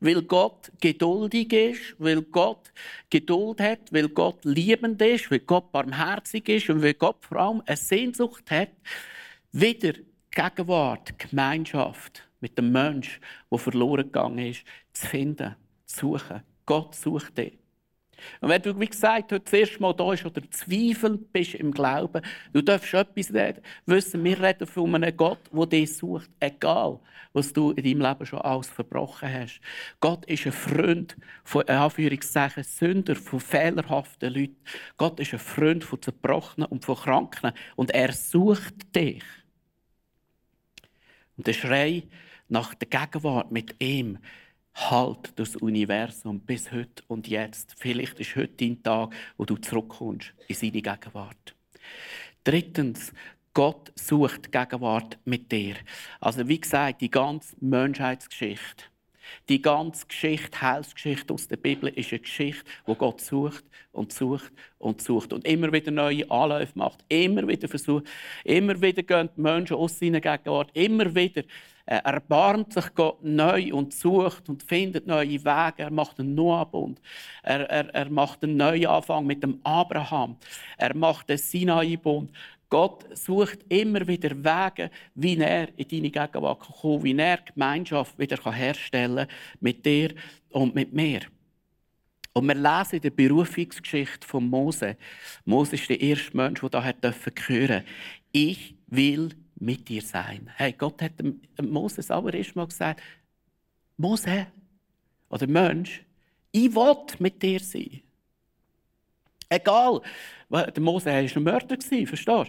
Weil 0.00 0.22
Gott 0.22 0.72
geduldig 0.80 1.52
ist, 1.52 1.96
weil 1.98 2.22
Gott 2.22 2.72
Geduld 3.10 3.60
hat, 3.60 3.92
weil 3.92 4.08
Gott 4.08 4.44
liebend 4.44 5.00
ist, 5.02 5.30
weil 5.30 5.40
Gott 5.40 5.72
barmherzig 5.72 6.48
ist 6.48 6.70
und 6.70 6.82
weil 6.82 6.94
Gott 6.94 7.24
vor 7.24 7.38
allem 7.38 7.62
eine 7.66 7.76
Sehnsucht 7.76 8.50
hat, 8.50 8.70
wieder 9.52 9.92
Gegenwart, 10.30 11.18
Gemeinschaft 11.18 12.28
mit 12.40 12.58
dem 12.58 12.72
Menschen, 12.72 13.22
der 13.50 13.58
verloren 13.58 14.04
gegangen 14.04 14.38
ist, 14.38 14.64
zu 14.92 15.06
finden, 15.06 15.56
zu 15.86 16.18
suchen. 16.18 16.42
Gott 16.66 16.94
sucht 16.94 17.38
dich. 17.38 17.58
Und 18.40 18.48
wenn 18.48 18.62
du, 18.62 18.78
wie 18.78 18.86
gesagt, 18.86 19.32
heute 19.32 19.40
das 19.40 19.52
erste 19.52 19.80
Mal 19.80 19.94
da 19.94 20.08
bist 20.08 20.24
oder 20.24 20.42
zweifelnd 20.50 21.32
bist 21.32 21.54
im 21.54 21.70
Glauben, 21.70 22.22
du 22.52 22.62
darfst 22.62 22.94
etwas 22.94 23.32
reden, 23.32 23.62
wissen, 23.84 24.24
wir 24.24 24.40
reden 24.40 24.66
von 24.66 24.94
einem 24.94 25.16
Gott, 25.16 25.38
der 25.52 25.66
dich 25.66 25.96
sucht, 25.96 26.30
egal, 26.40 26.98
was 27.32 27.52
du 27.52 27.72
in 27.72 27.84
deinem 27.84 28.08
Leben 28.08 28.26
schon 28.26 28.40
alles 28.40 28.68
verbrochen 28.68 29.32
hast. 29.32 29.60
Gott 30.00 30.24
ist 30.26 30.46
ein 30.46 30.52
Freund 30.52 31.16
von 31.44 31.68
Anführungszeichen 31.68 32.64
Sünder, 32.64 33.16
von 33.16 33.40
fehlerhaften 33.40 34.32
Leuten. 34.32 34.56
Gott 34.96 35.20
ist 35.20 35.34
ein 35.34 35.38
Freund 35.38 35.84
von 35.84 36.00
Zerbrochenen 36.00 36.68
und 36.68 36.84
von 36.84 36.96
Kranken. 36.96 37.52
Und 37.76 37.90
er 37.90 38.12
sucht 38.12 38.94
dich. 38.94 39.22
Und 41.36 41.46
der 41.46 41.52
Schrei 41.52 42.04
nach 42.48 42.74
der 42.74 42.88
Gegenwart 42.88 43.50
mit 43.52 43.74
ihm 43.82 44.18
halt 44.76 45.32
das 45.36 45.56
Universum 45.56 46.40
bis 46.40 46.70
heute 46.70 47.02
und 47.08 47.28
jetzt. 47.28 47.74
Vielleicht 47.78 48.20
ist 48.20 48.36
heute 48.36 48.54
dein 48.58 48.82
Tag, 48.82 49.14
wo 49.36 49.44
du 49.44 49.56
zurückkommst 49.56 50.34
in 50.48 50.54
seine 50.54 50.72
Gegenwart. 50.72 51.54
Drittens, 52.44 53.12
Gott 53.54 53.90
sucht 53.94 54.52
Gegenwart 54.52 55.18
mit 55.24 55.50
dir. 55.50 55.76
Also 56.20 56.46
wie 56.46 56.60
gesagt, 56.60 57.00
die 57.00 57.10
ganze 57.10 57.56
Menschheitsgeschichte, 57.58 58.84
die 59.48 59.62
ganze 59.62 60.06
Geschichte, 60.06 60.60
Heilsgeschichte 60.60 61.32
aus 61.32 61.48
der 61.48 61.56
Bibel 61.56 61.88
ist 61.88 62.12
eine 62.12 62.20
Geschichte, 62.20 62.64
wo 62.84 62.94
Gott 62.94 63.20
sucht 63.20 63.64
und 63.92 64.12
sucht 64.12 64.52
und 64.78 65.00
sucht 65.00 65.32
und 65.32 65.46
immer 65.46 65.72
wieder 65.72 65.90
neue 65.90 66.30
Anläufe 66.30 66.78
macht, 66.78 67.02
immer 67.08 67.48
wieder 67.48 67.66
versucht, 67.66 68.04
immer 68.44 68.80
wieder 68.80 69.02
gehen 69.02 69.30
die 69.36 69.40
Menschen 69.40 69.76
aus 69.76 69.98
seiner 69.98 70.20
Gegenwart, 70.20 70.70
immer 70.74 71.12
wieder 71.14 71.42
er 71.42 71.75
erbarmt 71.86 72.72
sich 72.72 72.94
Gott 72.94 73.22
neu 73.22 73.72
und 73.72 73.94
sucht 73.94 74.48
und 74.48 74.62
findet 74.62 75.06
neue 75.06 75.44
Wege. 75.44 75.74
Er 75.82 75.90
macht 75.90 76.18
einen 76.18 76.34
Noah-Bund. 76.34 77.00
Er, 77.42 77.70
er, 77.70 77.94
er 77.94 78.10
macht 78.10 78.42
einen 78.42 78.56
neuen 78.56 78.86
Anfang 78.86 79.24
mit 79.24 79.42
dem 79.42 79.60
Abraham. 79.62 80.36
Er 80.76 80.96
macht 80.96 81.28
den 81.28 81.38
Sinai-Bund. 81.38 82.30
Gott 82.68 83.06
sucht 83.16 83.60
immer 83.68 84.06
wieder 84.08 84.30
Wege, 84.30 84.90
wie 85.14 85.38
er 85.38 85.68
in 85.78 85.88
deine 85.88 86.10
Gegenwart 86.10 86.60
kann 86.60 86.76
kommen 86.80 87.04
wie 87.04 87.16
er 87.16 87.38
Gemeinschaft 87.38 88.18
wieder 88.18 88.52
herstellen 88.52 89.28
kann 89.28 89.36
mit 89.60 89.86
dir 89.86 90.12
und 90.50 90.74
mit 90.74 90.92
mir. 90.92 91.20
Und 92.32 92.48
wir 92.48 92.54
lesen 92.54 92.96
in 92.96 93.02
der 93.02 93.10
Berufungsgeschichte 93.10 94.26
von 94.26 94.50
Mose. 94.50 94.96
Mose 95.44 95.76
ist 95.76 95.88
der 95.88 96.00
erste 96.00 96.36
Mensch, 96.36 96.60
der 96.60 96.68
da 96.68 96.84
hören 96.84 97.00
durfte. 97.00 97.84
Ich 98.32 98.74
will 98.88 99.30
mit 99.56 99.88
dir 99.88 100.02
sein. 100.02 100.50
Hey, 100.56 100.72
Gott 100.72 101.00
hat 101.02 101.18
dem 101.18 101.40
Moses 101.60 102.10
aber 102.10 102.32
erst 102.34 102.56
mal 102.56 102.66
gesagt, 102.66 103.00
Mose 103.96 104.46
oder 105.28 105.46
Mensch, 105.46 106.02
ich 106.52 106.74
will 106.74 106.96
mit 107.18 107.42
dir 107.42 107.60
sein. 107.60 108.00
Egal, 109.48 110.00
der 110.50 110.80
Mose 110.80 111.06
war 111.06 111.14
ein 111.14 111.42
Mörder, 111.42 111.76
verstehst 111.80 112.28
du? 112.28 112.44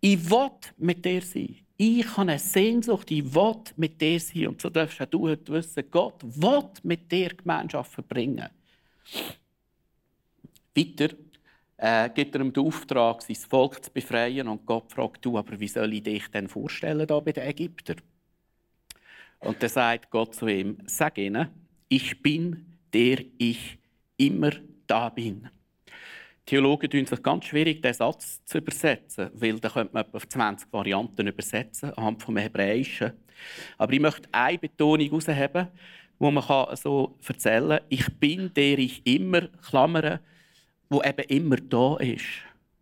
Ich 0.00 0.30
will 0.30 0.50
mit 0.76 1.04
dir 1.04 1.22
sein. 1.22 1.56
Ich 1.76 2.06
habe 2.16 2.22
eine 2.22 2.38
Sehnsucht, 2.38 3.10
ich 3.10 3.34
will 3.34 3.56
mit 3.76 4.00
dir 4.00 4.20
sein. 4.20 4.48
Und 4.48 4.60
so 4.60 4.68
darfst 4.68 5.00
du 5.10 5.28
heute 5.28 5.52
wissen, 5.52 5.84
Gott 5.90 6.22
will 6.22 6.68
mit 6.82 7.10
dir 7.10 7.30
Gemeinschaft 7.30 7.92
verbringen. 7.92 8.48
Weiter 10.76 11.08
äh, 11.76 12.08
gibt 12.10 12.34
er 12.34 12.40
ihm 12.40 12.52
den 12.52 12.66
Auftrag, 12.66 13.22
sein 13.22 13.36
Volk 13.36 13.84
zu 13.84 13.90
befreien. 13.90 14.48
Und 14.48 14.66
Gott 14.66 14.92
fragt, 14.92 15.24
du, 15.24 15.38
aber 15.38 15.58
wie 15.58 15.68
soll 15.68 15.92
ich 15.92 16.02
dich 16.02 16.28
denn 16.28 16.48
vorstellen 16.48 17.06
da 17.06 17.20
bei 17.20 17.32
den 17.32 17.44
Ägyptern? 17.48 18.00
Und 19.40 19.62
dann 19.62 19.70
sagt 19.70 20.10
Gott 20.10 20.34
zu 20.34 20.46
ihm, 20.46 20.78
sag 20.86 21.18
ihnen, 21.18 21.48
ich 21.88 22.22
bin, 22.22 22.78
der 22.92 23.18
ich 23.38 23.78
immer 24.16 24.52
da 24.86 25.08
bin. 25.08 25.50
Theologen 26.46 26.90
tun 26.90 27.06
sich 27.06 27.22
ganz 27.22 27.46
schwierig, 27.46 27.82
diesen 27.82 27.94
Satz 27.94 28.44
zu 28.44 28.58
übersetzen, 28.58 29.30
weil 29.34 29.58
da 29.60 29.70
könnte 29.70 29.94
man 29.94 30.04
etwa 30.04 30.18
20 30.18 30.72
Varianten 30.72 31.26
übersetzen, 31.26 31.92
anhand 31.94 32.22
vom 32.22 32.36
Hebräischen. 32.36 33.12
Aber 33.78 33.92
ich 33.92 34.00
möchte 34.00 34.28
eine 34.30 34.58
Betonung 34.58 35.08
herausheben, 35.08 35.68
wo 36.18 36.30
man 36.30 36.76
so 36.76 37.16
erzählen 37.26 37.78
kann, 37.78 37.86
ich 37.88 38.06
bin, 38.18 38.52
der 38.54 38.78
ich 38.78 39.06
immer, 39.06 39.48
Klammern, 39.66 40.20
wo 40.88 41.02
eben 41.02 41.24
immer 41.28 41.56
da 41.56 41.96
ist, 41.96 42.24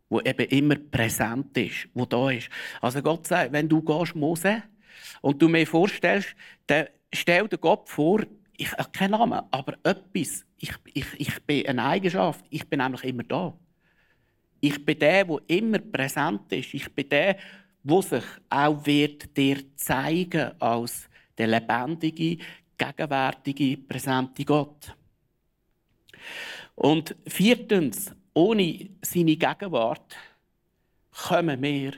wo 0.08 0.20
eben 0.20 0.46
immer 0.48 0.76
präsent 0.76 1.56
ist, 1.56 1.88
wo 1.94 2.04
da 2.04 2.30
ist. 2.30 2.48
Also 2.80 3.02
Gott 3.02 3.26
sagt, 3.26 3.52
wenn 3.52 3.68
du 3.68 3.82
gehst, 3.82 4.14
Mose, 4.14 4.62
und 5.20 5.40
du 5.40 5.48
mir 5.48 5.66
vorstellst, 5.66 6.34
dann 6.66 6.86
stell 7.12 7.48
dir 7.48 7.58
Gott 7.58 7.88
vor, 7.88 8.20
ich 8.56 8.72
habe 8.72 8.90
keinen 8.92 9.12
Namen, 9.12 9.40
aber 9.50 9.74
etwas. 9.82 10.44
Ich, 10.58 10.74
ich, 10.92 11.06
ich 11.18 11.42
bin 11.44 11.66
eine 11.66 11.84
Eigenschaft. 11.84 12.44
Ich 12.50 12.68
bin 12.68 12.78
nämlich 12.78 13.02
immer 13.04 13.24
da. 13.24 13.56
Ich 14.60 14.84
bin 14.84 14.98
der, 14.98 15.24
der 15.24 15.38
immer 15.48 15.78
präsent 15.78 16.52
ist. 16.52 16.74
Ich 16.74 16.92
bin 16.94 17.08
der, 17.08 17.38
der 17.82 18.02
sich 18.02 18.24
auch 18.48 18.86
wird 18.86 19.36
dir 19.36 19.76
zeigen 19.76 20.52
als 20.60 21.08
der 21.36 21.48
lebendige, 21.48 22.38
gegenwärtige, 22.78 23.76
präsente 23.78 24.44
Gott. 24.44 24.94
Und 26.74 27.14
viertens, 27.26 28.14
ohne 28.34 28.90
seine 29.02 29.36
Gegenwart 29.36 30.16
kommen 31.28 31.60
wir 31.62 31.92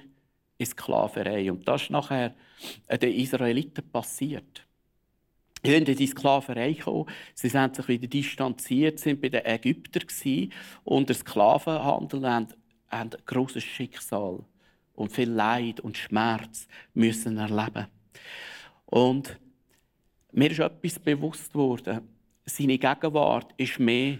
in 0.58 0.66
Sklaverei. 0.66 1.50
Und 1.50 1.66
das 1.66 1.82
ist 1.82 1.90
nachher 1.90 2.34
den 2.90 3.12
Israeliten 3.12 3.88
passiert. 3.90 4.66
Sie 5.62 5.70
sind 5.70 5.88
in 5.88 5.96
die 5.96 6.06
Sklaverei 6.06 6.74
gekommen, 6.74 7.06
sie 7.34 7.48
sind 7.48 7.74
sich 7.74 7.88
wieder 7.88 8.06
distanziert, 8.06 8.98
sind 8.98 9.22
bei 9.22 9.30
den 9.30 9.46
Ägyptern 9.46 10.50
und 10.84 11.08
der 11.08 11.16
Sklavenhandel 11.16 12.28
haben, 12.28 12.48
ein 12.90 13.10
großes 13.24 13.64
Schicksal 13.64 14.44
und 14.94 15.12
viel 15.12 15.30
Leid 15.30 15.80
und 15.80 15.96
Schmerz 15.96 16.68
müssen 16.92 17.38
erleben. 17.38 17.86
Und 18.86 19.38
mir 20.32 20.50
ist 20.50 20.60
etwas 20.60 20.98
bewusst 20.98 21.54
worden. 21.54 22.08
Seine 22.44 22.78
Gegenwart 22.78 23.54
ist 23.56 23.78
mehr 23.78 24.18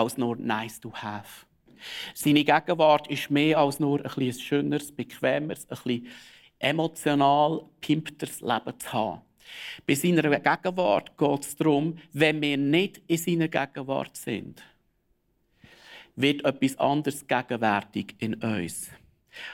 als 0.00 0.16
nur 0.16 0.36
nice 0.36 0.80
to 0.80 0.92
have. 0.92 1.46
Seine 2.14 2.44
Gegenwart 2.44 3.08
ist 3.08 3.30
mehr 3.30 3.58
als 3.58 3.80
nur 3.80 4.00
ein, 4.04 4.10
ein 4.22 4.32
schöneres, 4.32 4.92
bequemeres, 4.92 5.66
ein 5.68 6.06
emotional 6.58 7.64
pimpteres 7.80 8.40
Leben 8.40 8.78
zu 8.78 8.92
haben. 8.92 9.20
Bei 9.86 9.94
seiner 9.94 10.22
Gegenwart 10.38 11.16
geht 11.16 11.44
es 11.44 11.56
darum, 11.56 11.98
wenn 12.12 12.40
wir 12.40 12.56
nicht 12.56 13.00
in 13.06 13.16
seiner 13.16 13.48
Gegenwart 13.48 14.16
sind, 14.16 14.62
wird 16.16 16.44
etwas 16.44 16.78
anderes 16.78 17.26
gegenwärtig 17.26 18.14
in 18.18 18.34
uns. 18.34 18.90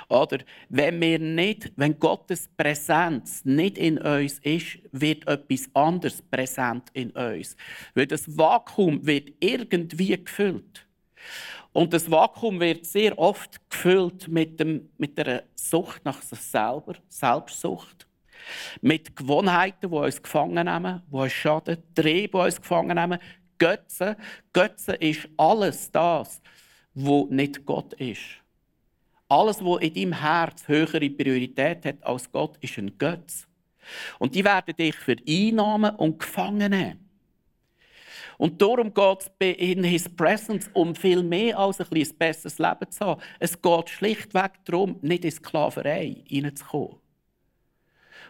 Oder 0.08 0.38
wenn 0.68 1.00
wir 1.00 1.18
nicht, 1.18 1.72
wenn 1.76 1.98
Gottes 1.98 2.48
Präsenz 2.56 3.44
nicht 3.44 3.78
in 3.78 3.98
uns 3.98 4.38
ist, 4.40 4.78
wird 4.92 5.26
etwas 5.26 5.68
anderes 5.74 6.22
präsent 6.22 6.84
in 6.92 7.10
uns. 7.10 7.56
Weil 7.94 8.06
das 8.06 8.36
Vakuum 8.36 9.04
wird 9.06 9.32
irgendwie 9.40 10.16
gefüllt. 10.22 10.86
Und 11.72 11.92
das 11.92 12.10
Vakuum 12.10 12.58
wird 12.60 12.86
sehr 12.86 13.18
oft 13.18 13.60
gefüllt 13.68 14.28
mit, 14.28 14.58
dem, 14.58 14.88
mit 14.96 15.18
der 15.18 15.44
Sucht 15.54 16.04
nach 16.04 16.22
sich 16.22 16.40
selber, 16.40 16.94
Selbstsucht. 17.08 18.06
Mit 18.80 19.14
Gewohnheiten, 19.14 19.90
die 19.90 19.96
uns 19.96 20.22
gefangen 20.22 20.64
nehmen, 20.64 21.02
die 21.10 21.16
uns 21.16 21.32
schaden, 21.32 21.82
Triebe, 21.94 22.38
die 22.38 22.44
uns 22.44 22.60
gefangen 22.60 22.96
nehmen, 22.96 23.18
Götzen. 23.58 24.16
Götzen 24.52 24.94
ist 24.94 25.28
alles 25.36 25.90
das, 25.90 26.40
was 26.94 27.26
nicht 27.28 27.66
Gott 27.66 27.92
ist. 27.94 28.22
Alles, 29.28 29.64
was 29.64 29.80
in 29.82 29.94
deinem 29.94 30.12
Herz 30.12 30.68
höhere 30.68 31.10
Priorität 31.10 31.84
hat 31.84 32.04
als 32.04 32.30
Gott, 32.30 32.56
ist 32.60 32.78
ein 32.78 32.96
Götz. 32.96 33.46
Und 34.18 34.34
die 34.34 34.44
werden 34.44 34.74
dich 34.76 34.94
vereinnahmen 34.94 35.94
und 35.96 36.18
gefangen 36.18 36.70
nehmen. 36.70 37.06
Und 38.38 38.60
darum 38.60 38.92
geht 38.92 39.30
es 39.38 39.58
in 39.58 39.82
His 39.82 40.08
Presence 40.08 40.70
um 40.74 40.94
viel 40.94 41.22
mehr 41.22 41.58
als 41.58 41.80
ein, 41.80 41.86
ein 41.90 42.18
besseres 42.18 42.58
Leben 42.58 42.90
zu 42.90 43.04
haben. 43.04 43.22
Es 43.38 43.60
geht 43.60 43.88
schlichtweg 43.88 44.52
darum, 44.64 44.98
nicht 45.00 45.24
in 45.24 45.30
Sklaverei 45.30 46.22
hineinzukommen. 46.26 47.05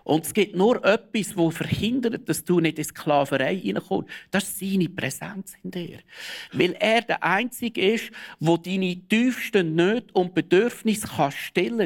Und 0.06 0.25
es 0.25 0.32
gibt 0.32 0.54
nur 0.54 0.84
etwas, 0.84 1.34
das 1.34 1.54
verhindert, 1.56 2.28
dass 2.28 2.44
du 2.44 2.60
nicht 2.60 2.78
in 2.78 2.84
Sklaverei 2.84 3.56
hineinkommst. 3.56 4.08
Das 4.30 4.44
ist 4.44 4.60
seine 4.60 4.88
Präsenz 4.88 5.54
in 5.64 5.72
dir. 5.72 5.98
Weil 6.52 6.76
er 6.78 7.02
der 7.02 7.25
Einzige 7.25 7.94
ist, 7.94 8.12
der 8.38 8.56
deine 8.58 8.94
tiefsten 9.08 9.75
Nöte 9.75 10.14
und 10.14 10.32
Bedürfnisse 10.32 11.08
kann 11.08 11.32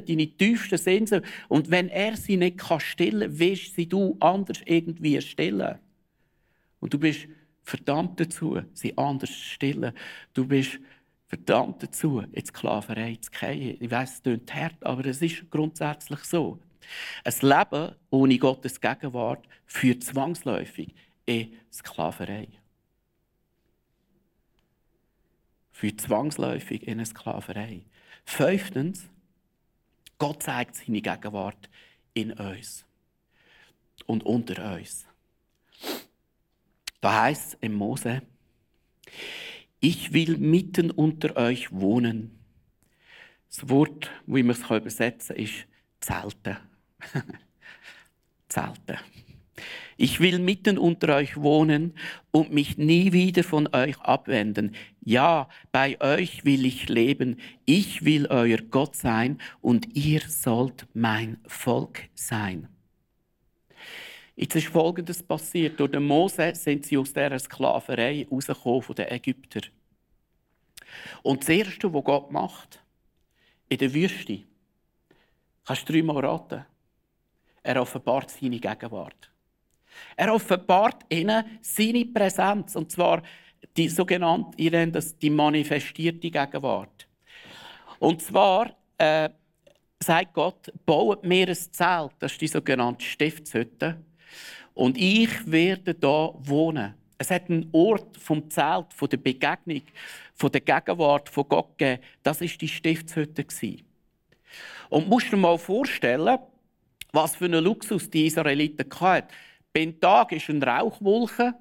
deine 0.06 0.26
tiefsten 0.36 0.76
Sehnsucht. 0.76 1.22
Und 1.48 1.70
wenn 1.70 1.88
er 1.88 2.14
sie 2.14 2.36
nicht 2.36 2.58
kann 2.58 2.80
stillen 2.80 3.38
willst 3.38 3.74
sie 3.74 3.88
du 3.88 4.18
anders 4.20 4.60
irgendwie 4.66 5.18
stillen. 5.22 5.78
Und 6.78 6.92
du 6.92 6.98
bist 6.98 7.26
verdammt 7.62 8.20
dazu, 8.20 8.60
sie 8.74 8.98
anders 8.98 9.30
zu 9.30 9.44
stillen. 9.54 9.94
Du 10.34 10.46
bist 10.46 10.78
verdammt 11.24 11.82
dazu, 11.82 12.22
in 12.32 12.44
Sklaverei 12.44 13.16
zu 13.18 13.30
gehen. 13.30 13.78
Ich 13.80 13.90
weiss, 13.90 14.16
es 14.16 14.22
klingt 14.22 14.54
hart, 14.54 14.84
aber 14.84 15.06
es 15.06 15.22
ist 15.22 15.50
grundsätzlich 15.50 16.20
so. 16.24 16.58
Ein 17.25 17.34
Leben 17.40 17.94
ohne 18.10 18.38
Gottes 18.38 18.80
Gegenwart 18.80 19.46
führt 19.66 20.04
zwangsläufig 20.04 20.94
in 21.26 21.56
Sklaverei. 21.72 22.49
Führt 25.72 26.00
zwangsläufig 26.00 26.82
in 26.82 26.94
eine 26.94 27.06
Sklaverei. 27.06 27.84
Fünftens, 28.25 29.08
Gott 30.18 30.42
zeigt 30.42 30.76
seine 30.76 31.00
Gegenwart 31.00 31.70
in 32.14 32.32
uns 32.32 32.84
und 34.06 34.25
unter 34.25 34.75
uns. 34.75 35.06
Da 37.00 37.22
heißt 37.22 37.54
es 37.54 37.58
im 37.60 37.75
Mose, 37.75 38.22
ich 39.80 40.12
will 40.12 40.37
mitten 40.37 40.90
unter 40.90 41.37
euch 41.37 41.72
wohnen. 41.72 42.38
Das 43.49 43.68
Wort, 43.68 44.10
wie 44.26 44.42
man 44.42 44.54
es 44.54 44.64
übersetzen 44.70 45.34
kann, 45.34 45.44
ist 45.44 45.66
Zelten. 46.00 46.69
Zelten. 48.49 48.99
Ich 49.97 50.19
will 50.19 50.38
mitten 50.38 50.78
unter 50.78 51.16
euch 51.16 51.37
wohnen 51.37 51.92
und 52.30 52.52
mich 52.54 52.78
nie 52.78 53.12
wieder 53.12 53.45
von 53.45 53.69
euch 53.75 54.00
abwenden. 54.00 54.75
Ja, 55.04 55.49
bei 55.73 56.00
euch 56.00 56.47
will 56.47 56.64
ich 56.64 56.88
leben. 56.88 57.37
Ich 57.66 58.02
will 58.04 58.26
euer 58.28 58.57
Gott 58.59 58.97
sein 58.97 59.38
und 59.61 59.95
ihr 59.95 60.23
sollt 60.26 60.87
mein 60.95 61.38
Volk 61.47 62.09
sein. 62.14 62.69
Jetzt 64.37 64.57
ist 64.57 64.69
Folgendes 64.69 65.23
passiert. 65.23 65.78
Durch 65.78 65.90
den 65.90 66.04
Mose 66.04 66.54
sind 66.54 66.87
sie 66.87 66.97
aus 66.97 67.12
dieser 67.12 67.38
Sklaverei 67.38 68.26
rausgekommen 68.30 68.80
von 68.80 68.97
den 68.97 69.09
Ägyptern. 69.09 69.64
Und 71.23 71.42
das 71.42 71.50
Erste, 71.50 71.92
was 71.92 72.04
Gott 72.04 72.33
macht, 72.33 72.83
in 73.69 73.76
der 73.76 73.92
Wüste, 73.92 74.45
kannst 75.66 75.87
du 75.87 75.92
dreimal 75.92 76.25
raten, 76.25 76.64
er 77.62 77.81
offenbart 77.81 78.31
seine 78.31 78.59
Gegenwart. 78.59 79.31
Er 80.17 80.33
offenbart 80.33 81.05
ihnen 81.09 81.45
seine 81.61 82.05
Präsenz, 82.07 82.76
und 82.76 82.90
zwar 82.90 83.23
die 83.76 83.88
sogenannte, 83.88 84.88
das 84.88 85.17
die 85.17 85.31
manifestierte 85.31 86.31
Gegenwart. 86.31 87.07
Und 87.99 88.23
zwar 88.23 88.75
äh, 88.99 89.29
sagt 90.02 90.33
Gott, 90.35 90.73
baut 90.87 91.25
mir 91.25 91.49
ein 91.49 91.55
Zelt, 91.55 92.12
das 92.19 92.33
ist 92.33 92.40
die 92.40 92.49
sogenannte 92.49 93.05
Stiftshütte, 93.05 94.02
und 94.75 94.97
ich 94.97 95.50
werde 95.50 95.95
da 95.95 96.33
wohnen. 96.38 96.95
Es 97.19 97.31
hat 97.31 97.50
einen 97.50 97.69
Ort 97.73 98.17
vom 98.17 98.49
Zelt, 98.49 98.95
von 98.95 99.09
der 99.11 99.19
Begegnung, 99.19 99.83
von 100.35 100.50
der 100.50 100.62
Gegenwart 100.62 101.29
von 101.29 101.47
Gott 101.47 101.76
gegeben. 101.76 102.02
Das 102.23 102.40
ist 102.40 102.59
die 102.62 102.69
Stiftshütte 102.69 103.45
Und 104.88 105.09
musst 105.09 105.31
dir 105.31 105.37
mal 105.37 105.59
vorstellen, 105.59 106.38
was 107.12 107.37
für 107.37 107.47
einen 107.47 107.64
Luxus 107.64 108.11
die 108.11 108.26
Israeliten 108.26 108.87
hatten. 109.00 109.29
Beim 109.73 109.99
Tag 110.00 110.33
ist 110.33 110.49
eine 110.50 110.67
Rauchwolke 110.67 111.55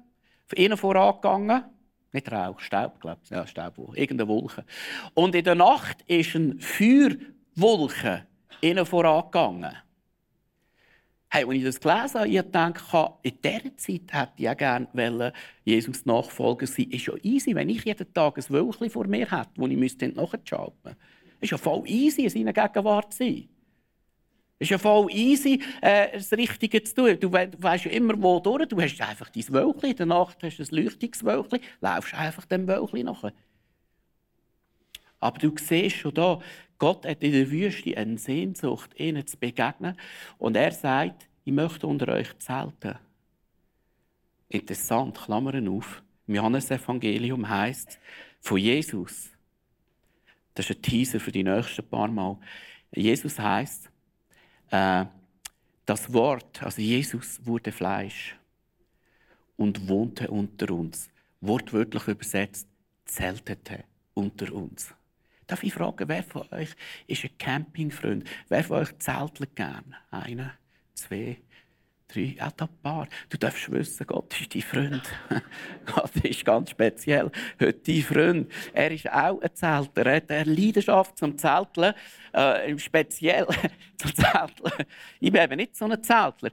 ihnen 0.56 0.76
vorangegangen. 0.76 1.64
Nicht 2.12 2.32
Rauch, 2.32 2.58
Staub, 2.58 3.00
glaube 3.00 3.20
ich. 3.22 3.30
Ja, 3.30 3.46
Staubwolke. 3.46 4.00
Irgendeine 4.00 4.28
Wolke. 4.28 4.64
Und 5.14 5.34
in 5.34 5.44
der 5.44 5.54
Nacht 5.54 6.02
ist 6.08 6.34
eine 6.34 6.56
Feuerwolke 6.58 8.26
ihnen 8.60 8.84
vorangegangen. 8.84 9.76
Hey, 11.32 11.44
als 11.44 11.54
ich 11.54 11.64
das 11.64 11.80
gelesen 11.80 12.18
habe, 12.18 12.28
ich 12.28 12.36
gedacht, 12.36 13.18
in 13.22 13.38
dieser 13.44 13.76
Zeit 13.76 14.12
hätte 14.12 14.32
ich 14.36 14.48
auch 14.48 14.56
gerne 14.56 15.32
Jesus 15.62 16.04
Nachfolger 16.04 16.66
sein. 16.66 16.90
Ist 16.90 17.06
ja 17.06 17.14
easy, 17.22 17.54
wenn 17.54 17.68
ich 17.68 17.84
jeden 17.84 18.12
Tag 18.12 18.36
ein 18.36 18.44
Wölkchen 18.48 18.90
vor 18.90 19.06
mir 19.06 19.30
hätte, 19.30 19.50
wo 19.54 19.68
ich 19.68 19.76
nachschalten 19.76 20.74
müsste. 20.82 20.96
Ist 21.40 21.50
ja 21.52 21.56
voll 21.56 21.84
easy, 21.86 22.24
in 22.24 22.30
seiner 22.30 22.52
Gegenwart 22.52 23.12
zu 23.12 23.18
sein. 23.18 23.48
Ist 24.60 24.70
ja 24.70 24.76
voll 24.76 25.10
easy, 25.10 25.62
äh, 25.80 26.12
das 26.12 26.30
Richtige 26.32 26.82
zu 26.82 26.94
tun. 26.94 27.18
Du, 27.18 27.32
we 27.32 27.50
weißt 27.56 27.86
ja 27.86 27.92
immer, 27.92 28.12
wo 28.20 28.38
durch. 28.40 28.68
Du 28.68 28.78
hast 28.78 29.00
einfach 29.00 29.30
dein 29.30 29.48
Wölkchen, 29.48 29.90
in 29.90 29.96
der 29.96 30.06
Nacht 30.06 30.36
hast 30.42 30.58
du 30.58 30.62
ein 30.62 30.84
Leuchtungswölkchen, 30.84 31.60
laufst 31.80 32.12
einfach 32.12 32.44
dem 32.44 32.68
Wölkchen 32.68 33.06
nach. 33.06 33.32
Aber 35.18 35.38
du 35.38 35.54
siehst 35.56 35.96
schon 35.96 36.12
da, 36.12 36.40
Gott 36.78 37.06
hat 37.06 37.22
in 37.22 37.32
der 37.32 37.50
Wüste 37.50 37.96
eine 37.96 38.18
Sehnsucht, 38.18 38.90
ihnen 39.00 39.26
zu 39.26 39.38
begegnen. 39.38 39.96
Und 40.36 40.56
er 40.56 40.72
sagt, 40.72 41.26
ich 41.44 41.52
möchte 41.54 41.86
unter 41.86 42.08
euch 42.08 42.38
zelten. 42.38 42.98
Interessant, 44.50 45.16
Klammern 45.16 45.68
auf. 45.68 46.02
Im 46.26 46.34
Johannesevangelium 46.34 47.48
heißt 47.48 47.98
von 48.40 48.58
Jesus. 48.58 49.30
Das 50.52 50.68
ist 50.68 50.76
ein 50.76 50.82
Teaser 50.82 51.18
für 51.18 51.32
die 51.32 51.44
nächsten 51.44 51.88
paar 51.88 52.08
Mal. 52.08 52.38
Jesus 52.92 53.38
heißt, 53.38 53.89
äh, 54.70 55.04
das 55.86 56.12
Wort, 56.12 56.62
also 56.62 56.80
Jesus 56.80 57.44
wurde 57.44 57.72
Fleisch 57.72 58.36
und 59.56 59.88
wohnte 59.88 60.28
unter 60.30 60.70
uns. 60.72 61.10
Wortwörtlich 61.40 62.06
übersetzt, 62.08 62.68
zeltete 63.04 63.84
unter 64.14 64.52
uns. 64.52 64.94
Darf 65.46 65.64
ich 65.64 65.74
fragen, 65.74 66.08
wer 66.08 66.22
von 66.22 66.46
euch 66.52 66.70
ist 67.08 67.24
ein 67.24 67.36
Campingfreund? 67.36 68.24
Wer 68.48 68.62
von 68.62 68.78
euch 68.78 68.96
zeltelt 68.98 69.56
gern? 69.56 69.96
Einer, 70.10 70.52
zwei, 70.94 71.38
drei, 72.12 72.34
ja, 72.38 72.46
ein 72.46 72.68
paar. 72.82 73.08
Du 73.28 73.38
darfst 73.38 73.70
wissen, 73.70 74.06
Gott 74.06 74.40
ist 74.40 74.54
dein 74.54 74.62
Freund. 74.62 75.02
Gott 75.86 76.16
ist 76.22 76.44
ganz 76.44 76.70
speziell. 76.70 77.30
Heute 77.60 77.80
dein 77.86 78.02
Freund. 78.02 78.52
Er 78.72 78.90
ist 78.90 79.10
auch 79.10 79.40
ein 79.40 79.54
Zelter. 79.54 80.06
Er 80.06 80.16
hat 80.16 80.30
eine 80.30 80.44
Leidenschaft 80.44 81.18
zum 81.18 81.36
Zelteln. 81.36 81.94
Äh, 82.32 82.78
speziell 82.78 83.46
zum 83.96 84.14
Zelteln. 84.14 84.86
Ich 85.20 85.32
bin 85.32 85.42
eben 85.42 85.56
nicht 85.56 85.76
so 85.76 85.84
ein 85.86 86.02
Zeltler. 86.02 86.50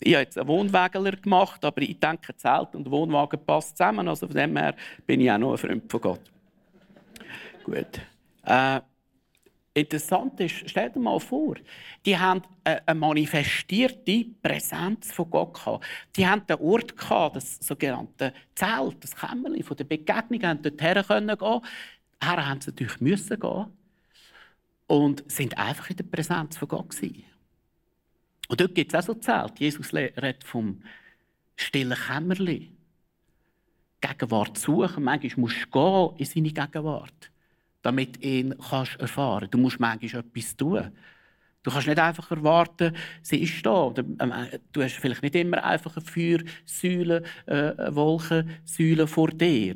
Ich 0.00 0.14
habe 0.14 0.24
jetzt 0.24 0.38
einen 0.38 0.48
Wohnwägler 0.48 1.12
gemacht, 1.12 1.64
aber 1.64 1.82
ich 1.82 1.98
denke, 1.98 2.36
Zelt 2.36 2.74
und 2.74 2.90
Wohnwagen 2.90 3.44
passen 3.44 3.76
zusammen. 3.76 4.08
Also 4.08 4.26
von 4.26 4.36
dem 4.36 4.56
her 4.56 4.74
bin 5.06 5.20
ich 5.20 5.30
auch 5.30 5.38
noch 5.38 5.52
ein 5.52 5.58
Freund 5.58 5.90
von 5.90 6.00
Gott. 6.00 6.20
Gut. 7.64 8.00
Äh, 8.44 8.80
interessant 9.80 10.38
ist, 10.40 10.68
stell 10.68 10.90
dir 10.90 11.00
mal 11.00 11.18
vor, 11.18 11.56
die 12.04 12.16
haben 12.16 12.42
eine 12.64 12.98
manifestierte 12.98 14.26
Präsenz 14.42 15.12
von 15.12 15.30
Gott 15.30 15.54
gehabt. 15.54 15.84
Die 16.16 16.26
haben 16.26 16.46
den 16.46 16.58
Ort 16.58 16.96
gehabt, 16.96 17.36
das 17.36 17.58
sogenannte 17.58 18.32
Zelt, 18.54 18.96
das 19.02 19.14
Kämmerchen 19.14 19.64
von 19.64 19.76
der 19.76 19.84
Begegnung, 19.84 20.42
haben 20.42 20.62
dort 20.62 20.80
her 20.80 21.04
können 21.04 21.36
gehen. 21.36 21.60
Her 22.22 22.48
haben 22.48 22.60
sie 22.60 22.70
natürlich 22.70 23.00
müssen 23.00 23.40
gehen 23.40 23.66
und 24.86 25.30
sind 25.30 25.56
einfach 25.58 25.90
in 25.90 25.96
der 25.96 26.04
Präsenz 26.04 26.56
von 26.56 26.68
Gott 26.68 26.90
gewesen. 26.90 27.24
Und 28.48 28.60
dort 28.60 28.74
gibt 28.74 28.92
es 28.92 28.98
auch 28.98 29.06
so 29.06 29.14
Zelt. 29.14 29.60
Jesus 29.60 29.92
redet 29.92 30.44
vom 30.44 30.82
stillen 31.56 31.96
Kämmerchen. 31.96 32.76
Gegenwart 34.00 34.56
suchen. 34.56 35.04
Manchmal 35.04 35.40
musst 35.40 35.66
du 35.66 35.70
gehen 35.70 36.16
in 36.18 36.24
seine 36.24 36.52
Gegenwart 36.52 37.30
damit 37.88 38.22
ihn 38.22 38.54
kannst 38.68 39.00
erfahren 39.00 39.40
kannst. 39.40 39.54
Du 39.54 39.58
musst 39.58 39.80
manchmal 39.80 40.22
etwas 40.22 40.56
tun. 40.56 40.92
Du 41.62 41.70
kannst 41.70 41.88
nicht 41.88 41.98
einfach 41.98 42.30
erwarten, 42.30 42.94
sie 43.22 43.42
ist 43.42 43.64
da. 43.64 43.92
Ähm, 43.96 44.32
äh, 44.32 44.58
du 44.72 44.82
hast 44.82 44.94
vielleicht 44.94 45.22
nicht 45.22 45.34
immer 45.34 45.64
einfach 45.64 45.96
eine 45.96 46.04
Feuersäule, 46.04 47.22
äh, 47.46 47.72
eine 47.72 47.94
Wolkensäule 47.94 49.06
vor 49.06 49.28
dir. 49.28 49.74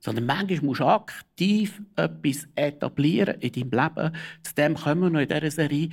Sondern 0.00 0.26
manchmal 0.26 0.60
musst 0.62 0.80
du 0.80 0.86
aktiv 0.86 1.82
etwas 1.96 2.48
etablieren 2.54 3.40
in 3.40 3.52
deinem 3.52 3.70
Leben. 3.70 4.16
Zu 4.42 4.54
dem 4.54 4.74
kommen 4.74 5.02
wir 5.02 5.10
noch 5.10 5.20
in 5.20 5.28
dieser 5.28 5.50
Serie, 5.50 5.90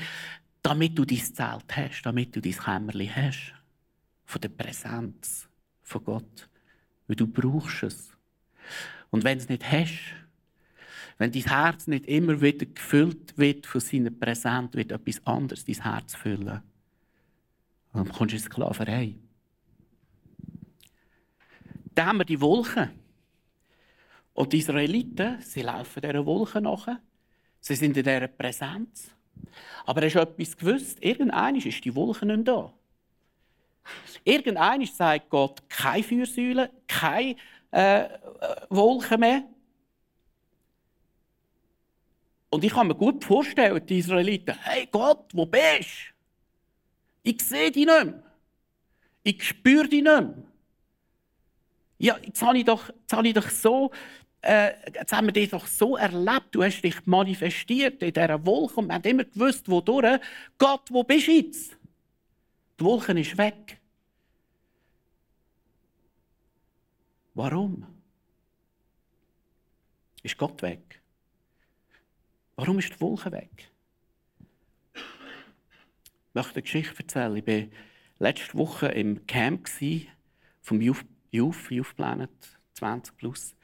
damit 0.61 0.97
du 0.97 1.03
dein 1.05 1.19
Zelt 1.19 1.75
hast, 1.75 2.01
damit 2.03 2.35
du 2.35 2.41
dein 2.41 2.53
Kämmerchen 2.53 3.15
hast. 3.15 3.53
Von 4.25 4.41
der 4.41 4.49
Präsenz 4.49 5.49
von 5.81 6.03
Gott. 6.03 6.49
Weil 7.07 7.17
du 7.17 7.27
brauchst 7.27 7.83
es. 7.83 8.11
Und 9.11 9.23
wenn 9.23 9.37
du 9.37 9.43
es 9.43 9.49
nicht 9.49 9.69
hast, 9.69 10.22
wenn 11.23 11.31
dein 11.31 11.43
Herz 11.43 11.87
nicht 11.87 12.05
immer 12.07 12.41
wieder 12.41 12.65
gefüllt 12.65 13.37
wird 13.37 13.65
von 13.65 13.79
seiner 13.79 14.11
Präsenz, 14.11 14.73
wird 14.73 14.91
etwas 14.91 15.25
anderes 15.25 15.63
dein 15.63 15.81
Herz 15.81 16.15
füllen. 16.15 16.61
Und 17.93 18.07
dann 18.07 18.11
kommst 18.11 18.33
du 18.33 18.35
in 18.35 18.43
Sklaverei. 18.43 19.15
Dann 21.95 22.05
haben 22.07 22.17
wir 22.17 22.25
die 22.25 22.41
Wolken. 22.41 22.89
Und 24.33 24.51
die 24.51 24.57
Israeliten, 24.57 25.41
sie 25.41 25.61
laufen 25.61 26.01
dieser 26.01 26.25
Wolke 26.25 26.59
nach. 26.59 26.89
Sie 27.61 27.75
sind 27.75 27.95
in 27.95 28.03
dieser 28.03 28.27
Präsenz. 28.27 29.09
Aber 29.85 30.01
hast 30.01 30.15
du 30.15 30.19
etwas 30.19 30.57
gewusst? 30.57 30.97
Irgendwann 31.01 31.55
ist 31.55 31.85
die 31.85 31.95
Wolke 31.95 32.25
nicht 32.25 32.49
da. 32.49 32.73
Irgendwann 34.25 34.85
sagt 34.87 35.29
Gott, 35.29 35.69
keine 35.69 36.03
Feuersäule, 36.03 36.69
keine 36.85 37.37
äh, 37.71 38.09
Wolken 38.67 39.21
mehr. 39.21 39.43
Und 42.53 42.63
ich 42.63 42.71
kann 42.71 42.87
mir 42.87 42.93
gut 42.93 43.25
vorstellen, 43.25 43.83
die 43.83 43.97
Israeliten, 43.97 44.55
hey 44.61 44.87
Gott, 44.91 45.25
wo 45.33 45.47
bist 45.47 46.13
du? 47.23 47.31
Ich 47.31 47.41
sehe 47.41 47.71
dich 47.71 47.87
nicht 47.87 48.05
mehr. 48.05 48.21
Ich 49.23 49.43
spüre 49.43 49.87
dich 49.87 50.03
nicht 50.03 50.21
mehr. 50.21 50.35
Ja, 51.97 52.19
jetzt 52.23 52.43
habe 52.43 52.59
ich 52.59 52.65
doch, 52.65 52.89
jetzt 52.89 53.11
habe 53.11 53.27
ich 53.27 53.33
doch 53.33 53.49
so 53.49 53.89
äh, 54.43 54.73
jetzt 54.93 55.11
haben 55.11 55.25
wir 55.25 55.33
dich 55.33 55.49
doch 55.49 55.65
so 55.65 55.97
erlebt, 55.97 56.49
du 56.51 56.61
hast 56.63 56.83
dich 56.83 57.03
manifestiert 57.07 58.03
in 58.03 58.13
dieser 58.13 58.45
Wolke 58.45 58.75
und 58.75 58.87
wir 58.87 58.93
haben 58.93 59.03
immer 59.03 59.23
gewusst, 59.23 59.67
wodurch. 59.67 60.21
Gott, 60.59 60.91
wo 60.91 61.03
bist 61.03 61.27
du 61.27 61.31
jetzt? 61.31 61.75
Die 62.79 62.83
Wolke 62.83 63.19
ist 63.19 63.35
weg. 63.35 63.79
Warum? 67.33 67.87
Ist 70.21 70.37
Gott 70.37 70.61
weg? 70.61 71.02
Warum 72.55 72.79
ist 72.79 72.93
die 72.93 73.01
Wolke 73.01 73.31
weg? 73.31 73.71
Ich 74.93 76.35
möchte 76.35 76.53
eine 76.53 76.61
Geschichte 76.61 76.99
erzählen. 76.99 77.35
Ich 77.35 77.47
war 77.47 77.67
letzte 78.19 78.57
Woche 78.57 78.87
im 78.87 79.25
Camp 79.25 79.67
vom 80.61 80.81
Youth, 80.81 81.05
Youth, 81.31 81.71
Youth 81.71 81.95
Planet 81.95 82.29
20 82.75 83.17
plus. 83.17 83.55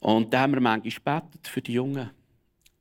Und 0.00 0.32
da 0.32 0.40
haben 0.40 0.54
wir 0.54 0.60
manchmal 0.60 1.20
gebetet 1.20 1.48
für 1.48 1.60
die 1.60 1.72
Jungen. 1.72 2.10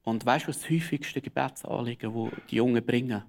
Und 0.03 0.25
weißt 0.25 0.45
du, 0.45 0.49
was 0.49 0.59
das 0.59 0.69
häufigste 0.69 1.21
Gebetsanliegen, 1.21 2.13
das 2.13 2.39
die 2.49 2.55
Jungen 2.57 2.85
bringen? 2.85 3.23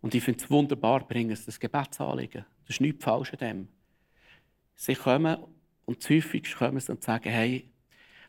Und 0.00 0.14
ich 0.14 0.24
finde 0.24 0.42
es 0.42 0.50
wunderbar, 0.50 1.06
bringen 1.06 1.36
sie 1.36 1.44
das 1.46 1.60
Gebetsanliegen. 1.60 2.44
Das 2.66 2.76
ist 2.76 2.80
nichts 2.80 3.04
falsch 3.04 3.32
an 3.32 3.38
dem. 3.38 3.68
Sie 4.74 4.94
kommen 4.94 5.36
und 5.84 6.08
häufig 6.08 6.54
kommen 6.54 6.80
sie 6.80 6.90
und 6.90 7.04
sagen, 7.04 7.30
hey, 7.30 7.70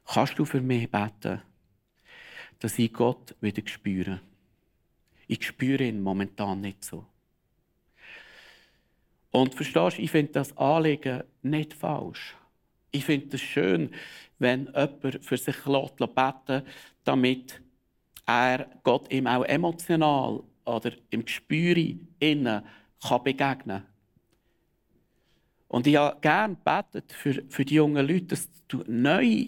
kannst 0.05 0.37
du 0.37 0.45
für 0.45 0.61
mich 0.61 0.91
beten, 0.91 1.41
dass 2.63 2.79
ich 2.79 2.93
Gott 2.93 3.35
wieder 3.41 3.61
spüre? 3.65 4.21
Ich 5.27 5.45
spüre 5.45 5.83
ihn 5.83 6.01
momentan 6.01 6.61
nicht 6.61 6.85
so. 6.85 7.05
Und 9.31 9.53
verstehst 9.53 9.97
du, 9.97 10.01
ich 10.01 10.11
finde 10.11 10.31
das 10.31 10.55
Anliegen 10.55 11.23
nicht 11.41 11.73
falsch. 11.73 12.35
Ich 12.91 13.03
finde 13.03 13.35
es 13.35 13.41
schön, 13.41 13.89
wenn 14.39 14.67
jemand 14.67 15.25
für 15.25 15.37
sich 15.37 15.57
beten 15.63 16.63
damit 17.03 17.61
er 18.25 18.69
Gott 18.83 19.11
ihm 19.11 19.27
auch 19.27 19.43
emotional 19.43 20.41
oder 20.63 20.91
im 21.09 21.25
Gespür 21.25 21.75
innen 22.19 22.63
kann 23.01 23.23
begegnen 23.23 23.81
kann. 23.81 23.85
Und 25.67 25.85
ich 25.87 25.97
habe 25.97 26.21
gerne 26.21 26.55
gebetet 26.55 27.11
für, 27.11 27.43
für 27.49 27.65
die 27.65 27.75
jungen 27.75 28.07
Leute, 28.07 28.27
dass 28.27 28.49
du 28.69 28.83
neue, 28.87 29.47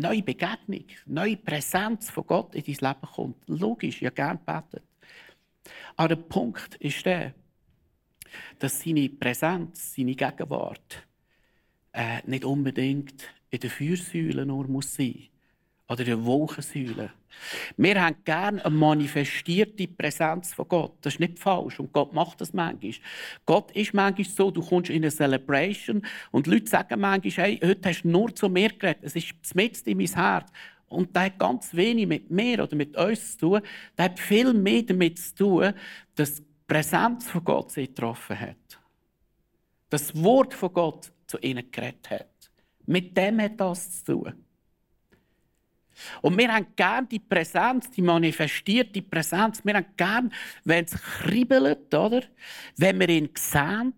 neue 0.00 0.22
Begegnung, 0.22 0.84
neue 1.06 1.36
Präsenz 1.36 2.10
von 2.10 2.26
Gott 2.26 2.54
in 2.54 2.64
dein 2.64 2.88
Leben 2.90 3.12
kommt. 3.14 3.48
Logisch, 3.48 4.00
ich 4.00 4.06
habe 4.06 4.14
gerne 4.14 4.38
gebetet. 4.38 4.82
Aber 5.96 6.08
der 6.08 6.16
Punkt 6.16 6.76
ist 6.76 7.04
der, 7.04 7.34
dass 8.58 8.80
seine 8.80 9.08
Präsenz, 9.08 9.94
seine 9.94 10.14
Gegenwart 10.14 11.06
äh, 11.92 12.20
nicht 12.26 12.44
unbedingt 12.44 13.28
in 13.50 13.60
der 13.60 13.70
Feuersäule 13.70 14.46
nur 14.46 14.66
muss 14.68 14.94
sein 14.94 15.30
oder 15.90 16.00
in 16.00 16.06
der 16.06 16.24
Wolkensäule. 16.24 17.10
Wir 17.76 18.00
haben 18.00 18.16
gerne 18.24 18.64
eine 18.64 18.74
manifestierte 18.74 19.88
Präsenz 19.88 20.54
von 20.54 20.68
Gott. 20.68 20.92
Das 21.00 21.14
ist 21.14 21.20
nicht 21.20 21.38
falsch 21.38 21.80
und 21.80 21.92
Gott 21.92 22.12
macht 22.12 22.40
das 22.40 22.52
manchmal. 22.52 22.94
Gott 23.44 23.72
ist 23.72 23.92
manchmal 23.92 24.24
so, 24.24 24.50
du 24.52 24.62
kommst 24.62 24.90
in 24.90 25.02
eine 25.02 25.10
Celebration 25.10 26.02
und 26.30 26.46
die 26.46 26.50
Leute 26.50 26.68
sagen 26.68 27.00
manchmal, 27.00 27.46
hey, 27.46 27.60
heute 27.62 27.88
hast 27.88 28.02
du 28.02 28.08
nur 28.08 28.34
zu 28.34 28.48
mir 28.48 28.68
geredet, 28.68 29.02
es 29.02 29.16
ist 29.16 29.34
mitten 29.54 29.88
in 29.88 29.98
mein 29.98 30.06
Herz. 30.06 30.50
Und 30.88 31.14
das 31.14 31.24
hat 31.24 31.38
ganz 31.38 31.74
wenig 31.74 32.06
mit 32.06 32.30
mir 32.30 32.62
oder 32.62 32.76
mit 32.76 32.96
uns 32.96 33.32
zu 33.32 33.38
tun. 33.38 33.60
Das 33.96 34.04
hat 34.06 34.20
viel 34.20 34.52
mehr 34.52 34.82
damit 34.82 35.18
zu 35.18 35.34
tun, 35.34 35.74
dass 36.14 36.36
die 36.36 36.44
Präsenz 36.66 37.28
von 37.28 37.44
Gott 37.44 37.72
sie 37.72 37.86
getroffen 37.86 38.38
hat. 38.38 38.80
Das 39.88 40.14
Wort 40.22 40.54
von 40.54 40.72
Gott 40.72 41.12
zu 41.26 41.38
ihnen 41.38 41.68
geredet 41.70 42.10
hat. 42.10 42.50
Mit 42.86 43.16
dem 43.16 43.40
hat 43.40 43.58
das 43.58 44.04
zu 44.04 44.18
tun. 44.18 44.44
Und 46.22 46.38
wir 46.38 46.52
haben 46.52 46.66
gerne 46.76 47.06
die 47.06 47.18
Präsenz, 47.18 47.90
die 47.90 48.02
manifestierte 48.02 49.02
Präsenz. 49.02 49.64
Wir 49.64 49.74
haben 49.74 49.86
gerne, 49.96 50.30
wenn 50.64 50.84
es 50.84 50.92
kribbelt, 50.92 51.94
oder? 51.94 52.22
Wenn 52.76 53.00
wir 53.00 53.08
ihn 53.08 53.28
sehen, 53.36 53.94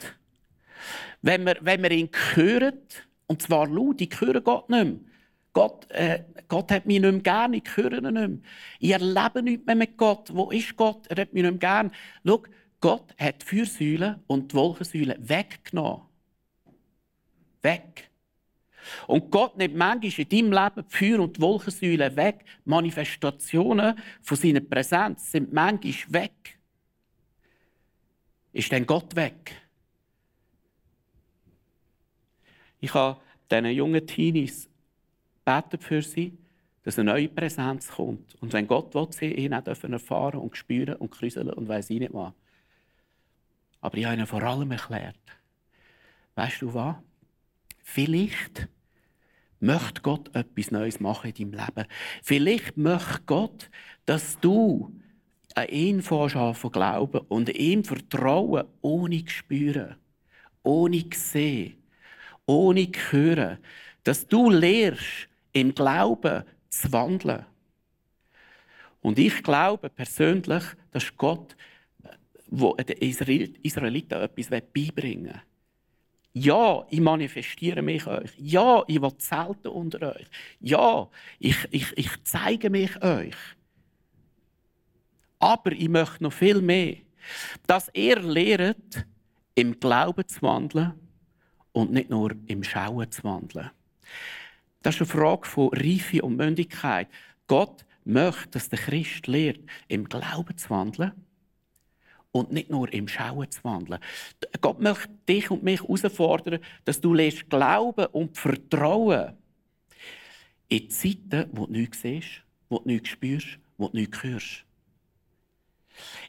wenn 1.22 1.44
wir, 1.44 1.56
wenn 1.60 1.82
wir 1.82 1.90
ihn 1.90 2.10
hören, 2.34 2.78
und 3.26 3.42
zwar 3.42 3.68
laut, 3.68 4.00
ich 4.00 4.20
höre 4.20 4.40
Gott 4.40 4.68
nicht 4.68 4.84
mehr. 4.84 4.96
Gott, 5.52 5.90
äh, 5.90 6.24
Gott 6.48 6.70
hat 6.70 6.86
mich 6.86 7.00
nicht 7.00 7.12
mehr 7.12 7.20
gern, 7.20 7.54
ich 7.54 7.76
höre 7.76 7.92
ihn 7.92 8.04
nicht 8.04 8.12
mehr. 8.12 8.38
Ich 8.78 8.90
erlebe 8.90 9.42
nichts 9.42 9.66
mehr 9.66 9.74
mit 9.74 9.96
Gott. 9.96 10.30
Wo 10.32 10.50
ist 10.50 10.76
Gott? 10.76 11.06
Er 11.08 11.22
hat 11.22 11.32
mich 11.32 11.42
nicht 11.42 11.52
mehr 11.52 11.58
gern. 11.58 11.92
Schau, 12.26 12.42
Gott 12.80 13.14
hat 13.18 13.42
die 13.42 13.46
Fürsäule 13.46 14.20
und 14.26 14.52
die 14.52 14.56
Wolkensäule 14.56 15.16
weggenommen. 15.20 16.02
Weg. 17.62 18.10
Und 19.06 19.30
Gott 19.30 19.56
nimmt 19.56 19.76
manchmal 19.76 20.26
in 20.26 20.28
deinem 20.28 20.52
Leben 20.52 20.86
die 20.88 20.96
Feuer- 20.96 21.20
und 21.20 21.36
die 21.36 21.40
Wolkensäule 21.40 22.16
weg. 22.16 22.44
Manifestationen 22.64 23.98
von 24.20 24.36
seiner 24.36 24.60
Präsenz 24.60 25.30
sind 25.30 25.52
manchmal 25.52 25.94
weg. 26.22 26.58
Ist 28.52 28.70
denn 28.70 28.86
Gott 28.86 29.14
weg? 29.16 29.54
Ich 32.80 32.92
habe 32.94 33.20
diesen 33.50 33.66
jungen 33.66 34.06
Teenies 34.06 34.68
beten 35.44 35.78
für 35.80 36.02
sie, 36.02 36.36
dass 36.82 36.98
eine 36.98 37.12
neue 37.12 37.28
Präsenz 37.28 37.88
kommt. 37.88 38.34
Und 38.42 38.52
wenn 38.52 38.66
Gott 38.66 38.94
will, 38.94 39.08
sie 39.12 39.32
ihn 39.32 39.54
auch 39.54 39.64
erfahren 39.64 40.40
und 40.40 40.56
spüren 40.56 40.96
und 40.96 41.10
krüseln 41.10 41.50
und 41.50 41.68
weiß 41.68 41.90
ich 41.90 42.00
nicht 42.00 42.12
was. 42.12 42.32
Aber 43.80 43.96
ich 43.96 44.04
habe 44.04 44.16
ihnen 44.16 44.26
vor 44.26 44.42
allem 44.42 44.70
erklärt, 44.70 45.16
weißt 46.34 46.62
du 46.62 46.74
was? 46.74 46.96
Vielleicht 47.92 48.68
möchte 49.60 50.00
Gott 50.00 50.34
etwas 50.34 50.70
Neues 50.70 50.98
machen 50.98 51.30
in 51.30 51.52
deinem 51.52 51.60
Leben. 51.60 51.88
Vielleicht 52.22 52.78
möchte 52.78 53.20
Gott, 53.26 53.70
dass 54.06 54.40
du 54.40 54.90
an 55.54 55.68
ihn 55.68 56.00
von 56.00 56.54
glauben 56.72 57.20
und 57.28 57.50
ihm 57.50 57.84
vertrauen, 57.84 58.64
ohne 58.80 59.22
zu 59.26 59.30
spüren, 59.30 59.96
ohne 60.62 61.10
zu 61.10 61.20
sehen, 61.20 61.82
ohne 62.46 62.90
zu 62.90 63.12
hören. 63.12 63.58
Dass 64.04 64.26
du 64.26 64.48
lernst, 64.48 65.28
im 65.52 65.74
Glauben 65.74 66.44
zu 66.70 66.92
wandeln. 66.92 67.44
Und 69.02 69.18
ich 69.18 69.42
glaube 69.42 69.90
persönlich, 69.90 70.64
dass 70.92 71.14
Gott 71.18 71.54
wo 72.54 72.74
den 72.74 72.96
Israeliten 72.98 74.18
etwas 74.18 74.48
beibringen 74.48 75.24
will. 75.24 75.51
Ja, 76.34 76.86
ich 76.88 77.00
manifestiere 77.00 77.82
mich 77.82 78.06
euch. 78.06 78.30
Ja, 78.38 78.82
ich 78.86 79.02
will 79.02 79.16
zelten 79.18 79.68
unter 79.68 80.14
euch. 80.16 80.26
Ja, 80.60 81.08
ich, 81.38 81.56
ich, 81.70 81.92
ich 81.96 82.10
zeige 82.24 82.70
mich 82.70 83.02
euch. 83.02 83.36
Aber 85.38 85.72
ich 85.72 85.88
möchte 85.88 86.22
noch 86.22 86.32
viel 86.32 86.62
mehr. 86.62 86.96
Dass 87.66 87.90
ihr 87.92 88.18
lehrt, 88.20 89.06
im 89.54 89.78
Glauben 89.78 90.26
zu 90.26 90.40
wandeln 90.42 90.94
und 91.72 91.92
nicht 91.92 92.08
nur 92.08 92.32
im 92.46 92.64
Schauen 92.64 93.10
zu 93.10 93.24
wandeln. 93.24 93.70
Das 94.80 94.94
ist 94.94 95.02
eine 95.02 95.20
Frage 95.20 95.46
von 95.46 95.68
Reife 95.68 96.22
und 96.22 96.36
Mündigkeit. 96.36 97.08
Gott 97.46 97.84
möchte, 98.04 98.48
dass 98.50 98.70
der 98.70 98.78
Christ 98.78 99.26
lehrt, 99.26 99.60
im 99.88 100.08
Glauben 100.08 100.56
zu 100.56 100.70
wandeln 100.70 101.12
und 102.32 102.50
nicht 102.50 102.70
nur 102.70 102.92
im 102.92 103.06
Schauen 103.06 103.50
zu 103.50 103.62
wandeln. 103.62 104.00
Gott 104.60 104.80
möchte 104.80 105.10
dich 105.28 105.50
und 105.50 105.62
mich 105.62 105.82
herausfordern, 105.82 106.60
dass 106.84 107.00
du 107.00 107.14
lernst 107.14 107.48
glauben 107.48 108.06
und 108.06 108.36
vertrauen 108.36 109.34
in 110.68 110.90
Zeiten, 110.90 111.50
wo 111.52 111.66
du 111.66 111.72
nichts 111.72 112.00
siehst, 112.00 112.42
wo 112.68 112.78
du 112.78 112.88
nichts 112.88 113.10
spürst, 113.10 113.58
wo 113.76 113.88
du 113.88 113.98
nichts 113.98 114.22
hörst. 114.22 114.64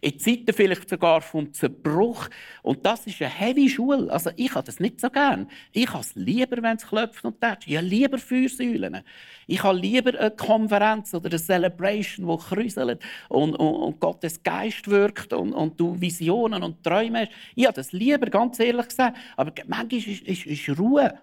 In 0.01 0.19
Zeiten 0.19 0.53
vielleicht 0.53 0.89
sogar 0.89 1.21
vom 1.21 1.53
Zerbruch. 1.53 2.29
Und 2.61 2.85
das 2.85 3.07
ist 3.07 3.21
eine 3.21 3.29
heavy 3.29 3.69
Schule. 3.69 4.11
Also 4.11 4.31
ich 4.35 4.53
habe 4.53 4.65
das 4.65 4.79
nicht 4.79 4.99
so 4.99 5.09
gern. 5.09 5.49
Ich 5.71 5.89
habe 5.89 6.01
es 6.01 6.15
lieber, 6.15 6.61
wenn 6.61 6.77
es 6.77 6.87
klopft 6.87 7.23
und 7.25 7.39
tätscht. 7.39 7.67
Ich 7.67 7.77
habe 7.77 7.87
lieber 7.87 8.17
Feuersäulen. 8.17 9.01
Ich 9.47 9.63
habe 9.63 9.77
lieber 9.77 10.17
eine 10.19 10.31
Konferenz 10.31 11.13
oder 11.13 11.29
eine 11.29 11.39
Celebration, 11.39 12.27
die 12.27 12.43
kräuselt 12.43 13.01
und, 13.29 13.55
und, 13.55 13.75
und 13.75 13.99
Gottes 13.99 14.41
Geist 14.41 14.87
wirkt 14.87 15.33
und, 15.33 15.53
und 15.53 15.79
du 15.79 15.99
Visionen 15.99 16.63
und 16.63 16.83
Träume 16.83 17.21
hast. 17.21 17.31
Ich 17.55 17.65
habe 17.65 17.75
das 17.75 17.91
lieber, 17.91 18.27
ganz 18.27 18.59
ehrlich 18.59 18.87
gesagt. 18.87 19.17
Aber 19.35 19.51
manchmal 19.67 19.99
ist, 19.99 20.21
ist, 20.23 20.45
ist 20.45 20.79
Ruhe. 20.79 21.19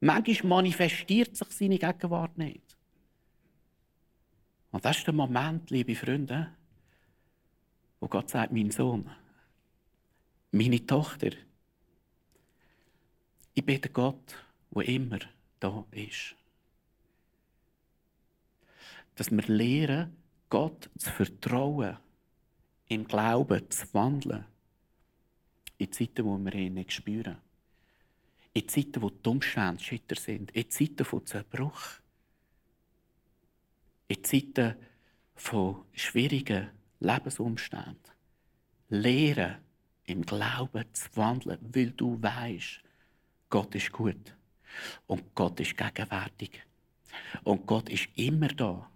Manchmal 0.00 0.48
manifestiert 0.48 1.36
sich 1.36 1.48
seine 1.50 1.78
Gegenwart 1.78 2.38
nicht. 2.38 2.76
Und 4.70 4.84
das 4.84 4.98
ist 4.98 5.06
der 5.06 5.14
Moment, 5.14 5.70
liebe 5.70 5.94
Freunde, 5.94 6.48
wo 8.00 8.08
Gott 8.08 8.30
sagt, 8.30 8.52
mein 8.52 8.70
Sohn, 8.70 9.08
meine 10.50 10.84
Tochter, 10.84 11.30
ich 13.54 13.64
der 13.64 13.90
Gott, 13.90 14.34
wo 14.70 14.80
immer 14.80 15.18
da 15.58 15.84
ist. 15.90 16.34
Dass 19.14 19.30
wir 19.30 19.42
lernen, 19.42 20.16
Gott 20.48 20.88
zu 20.96 21.10
vertrauen, 21.10 21.98
im 22.88 23.06
Glauben 23.06 23.70
zu 23.70 23.92
wandeln, 23.92 24.46
in 25.78 25.92
Zeiten, 25.92 26.24
wo 26.24 26.36
wir 26.38 26.54
ihn 26.54 26.74
nicht 26.74 26.92
spüren. 26.92 27.38
In 28.52 28.68
Zeiten, 28.68 29.00
wo 29.00 29.10
die 29.10 29.28
Umstände 29.28 29.82
schütter 29.82 30.16
sind. 30.16 30.50
In 30.50 30.68
Zeiten 30.70 31.04
von 31.04 31.24
Zerbruch. 31.24 32.00
In 34.08 34.24
Zeiten 34.24 34.74
von 35.36 35.84
schwierigen 35.92 36.70
Lebensumständen. 37.00 37.98
Lehren 38.88 39.56
im 40.04 40.22
Glauben 40.22 40.84
zu 40.92 41.08
wandeln, 41.14 41.58
weil 41.72 41.90
du 41.92 42.20
weißt, 42.22 42.80
Gott 43.48 43.74
ist 43.74 43.92
gut 43.92 44.36
und 45.06 45.34
Gott 45.34 45.58
ist 45.60 45.76
gegenwärtig 45.76 46.62
und 47.44 47.66
Gott 47.66 47.88
ist 47.88 48.08
immer 48.16 48.48
da 48.48 48.90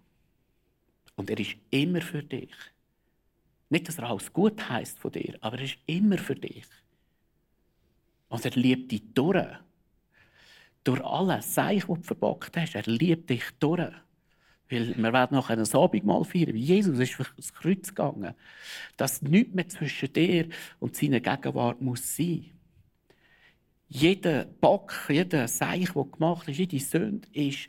und 1.16 1.30
er 1.30 1.38
ist 1.38 1.56
immer 1.70 2.00
für 2.00 2.22
dich. 2.22 2.54
Nicht, 3.68 3.88
dass 3.88 3.98
er 3.98 4.10
alles 4.10 4.32
gut 4.32 4.68
heißt 4.68 4.98
von 4.98 5.12
dir, 5.12 5.36
aber 5.40 5.58
er 5.58 5.64
ist 5.64 5.78
immer 5.86 6.18
für 6.18 6.36
dich. 6.36 6.66
Und 8.28 8.44
er 8.44 8.50
liebt 8.52 8.90
dich 8.92 9.02
durch. 9.14 9.56
Durch 10.82 11.02
alles, 11.02 11.54
Seich, 11.54 11.88
was 11.88 11.98
du 11.98 12.04
verbockt 12.04 12.56
hast. 12.56 12.74
Er 12.74 12.82
liebt 12.82 13.30
dich 13.30 13.44
durch. 13.58 13.92
Weil 14.70 14.96
wir 14.96 15.12
werden 15.12 15.36
nachher 15.36 15.58
ein 15.58 15.74
Abendmahl 15.74 16.24
feiern. 16.24 16.56
Jesus 16.56 16.98
ist 16.98 17.18
das 17.36 17.52
Kreuz 17.52 17.88
gegangen. 17.88 18.34
Dass 18.96 19.22
nichts 19.22 19.54
mehr 19.54 19.68
zwischen 19.68 20.12
dir 20.12 20.48
und 20.80 20.96
seiner 20.96 21.20
Gegenwart 21.20 21.80
muss 21.80 22.16
sein. 22.16 22.46
Jeder 23.88 24.44
Bock, 24.44 24.92
jeder 25.08 25.46
Seich, 25.46 25.92
der 25.92 26.04
gemacht 26.04 26.48
ist, 26.48 26.58
jede 26.58 26.80
Sünde 26.80 27.28
ist 27.32 27.68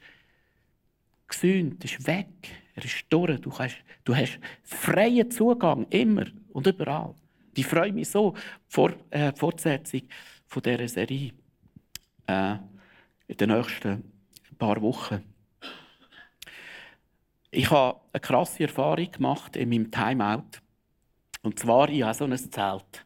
gesühnt, 1.27 1.83
ist 1.83 2.07
weg. 2.07 2.27
Er 2.75 2.85
ist 2.85 3.05
durch. 3.09 3.39
Du 3.41 3.51
hast, 3.57 3.77
du 4.03 4.15
hast 4.15 4.39
freien 4.63 5.29
Zugang, 5.29 5.85
immer 5.89 6.25
und 6.49 6.67
überall. 6.67 7.13
Ich 7.55 7.65
freue 7.65 7.93
mich 7.93 8.09
so, 8.09 8.33
vor 8.67 8.93
äh, 9.11 9.33
Fortsetzung 9.33 10.01
von 10.47 10.61
dieser 10.61 10.87
Serie 10.87 11.31
äh, 12.27 12.55
in 13.27 13.37
den 13.37 13.49
nächsten 13.49 14.03
paar 14.57 14.81
Wochen. 14.81 15.34
Ich 17.57 17.71
habe 17.71 18.01
eine 18.11 18.19
krasse 18.19 18.63
Erfahrung 18.63 19.09
gemacht 19.09 19.55
in 19.55 19.69
meinem 19.69 19.89
Timeout. 19.89 20.59
Und 21.41 21.57
zwar, 21.57 21.87
ich 21.87 22.03
habe 22.03 22.13
so 22.13 22.25
ein 22.25 22.35
Zelt. 22.37 23.05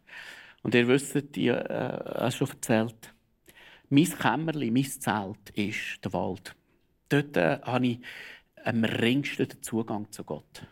Und 0.63 0.73
ihr 0.73 0.87
wisst, 0.87 1.15
ich 1.15 1.37
äh, 1.37 1.53
habe 1.53 2.31
schon 2.31 2.49
erzählt, 2.49 3.13
mein 3.89 4.05
Kämmerchen, 4.05 4.73
mein 4.73 4.85
Zelt 4.85 5.51
ist 5.53 6.03
der 6.03 6.13
Wald. 6.13 6.55
Dort 7.09 7.37
äh, 7.37 7.59
habe 7.61 7.85
ich 7.85 7.99
am 8.63 8.83
ringsten 8.83 9.49
den 9.49 9.61
Zugang 9.61 10.11
zu 10.11 10.23
Gott. 10.23 10.65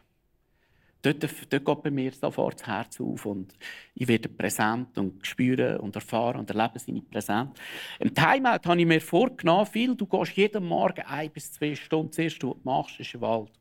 Dort, 1.03 1.21
dort 1.21 1.65
geht 1.65 1.83
bei 1.83 1.91
mir 1.91 2.11
sofort 2.13 2.59
das 2.59 2.67
Herz 2.67 2.99
auf 2.99 3.27
und 3.27 3.53
ich 3.93 4.07
werde 4.07 4.27
präsent 4.27 4.97
und 4.97 5.25
spüre 5.25 5.79
und 5.79 5.95
erfahre 5.95 6.39
und 6.39 6.49
erlebe 6.49 6.79
seine 6.79 7.03
Präsenz. 7.03 7.51
Im 7.99 8.11
Timeout 8.15 8.65
habe 8.65 8.79
ich 8.79 8.87
mir 8.87 9.01
vorgenommen, 9.01 9.67
viel, 9.67 9.95
du 9.95 10.07
gehst 10.07 10.35
jeden 10.35 10.65
Morgen 10.65 11.01
ein 11.01 11.29
bis 11.29 11.51
zwei 11.51 11.75
Stunden, 11.75 12.09
das 12.09 12.17
erste, 12.17 12.47
was 12.47 12.55
du 12.55 12.61
machst, 12.63 12.99
ist 12.99 13.13
im 13.13 13.21
Wald. 13.21 13.51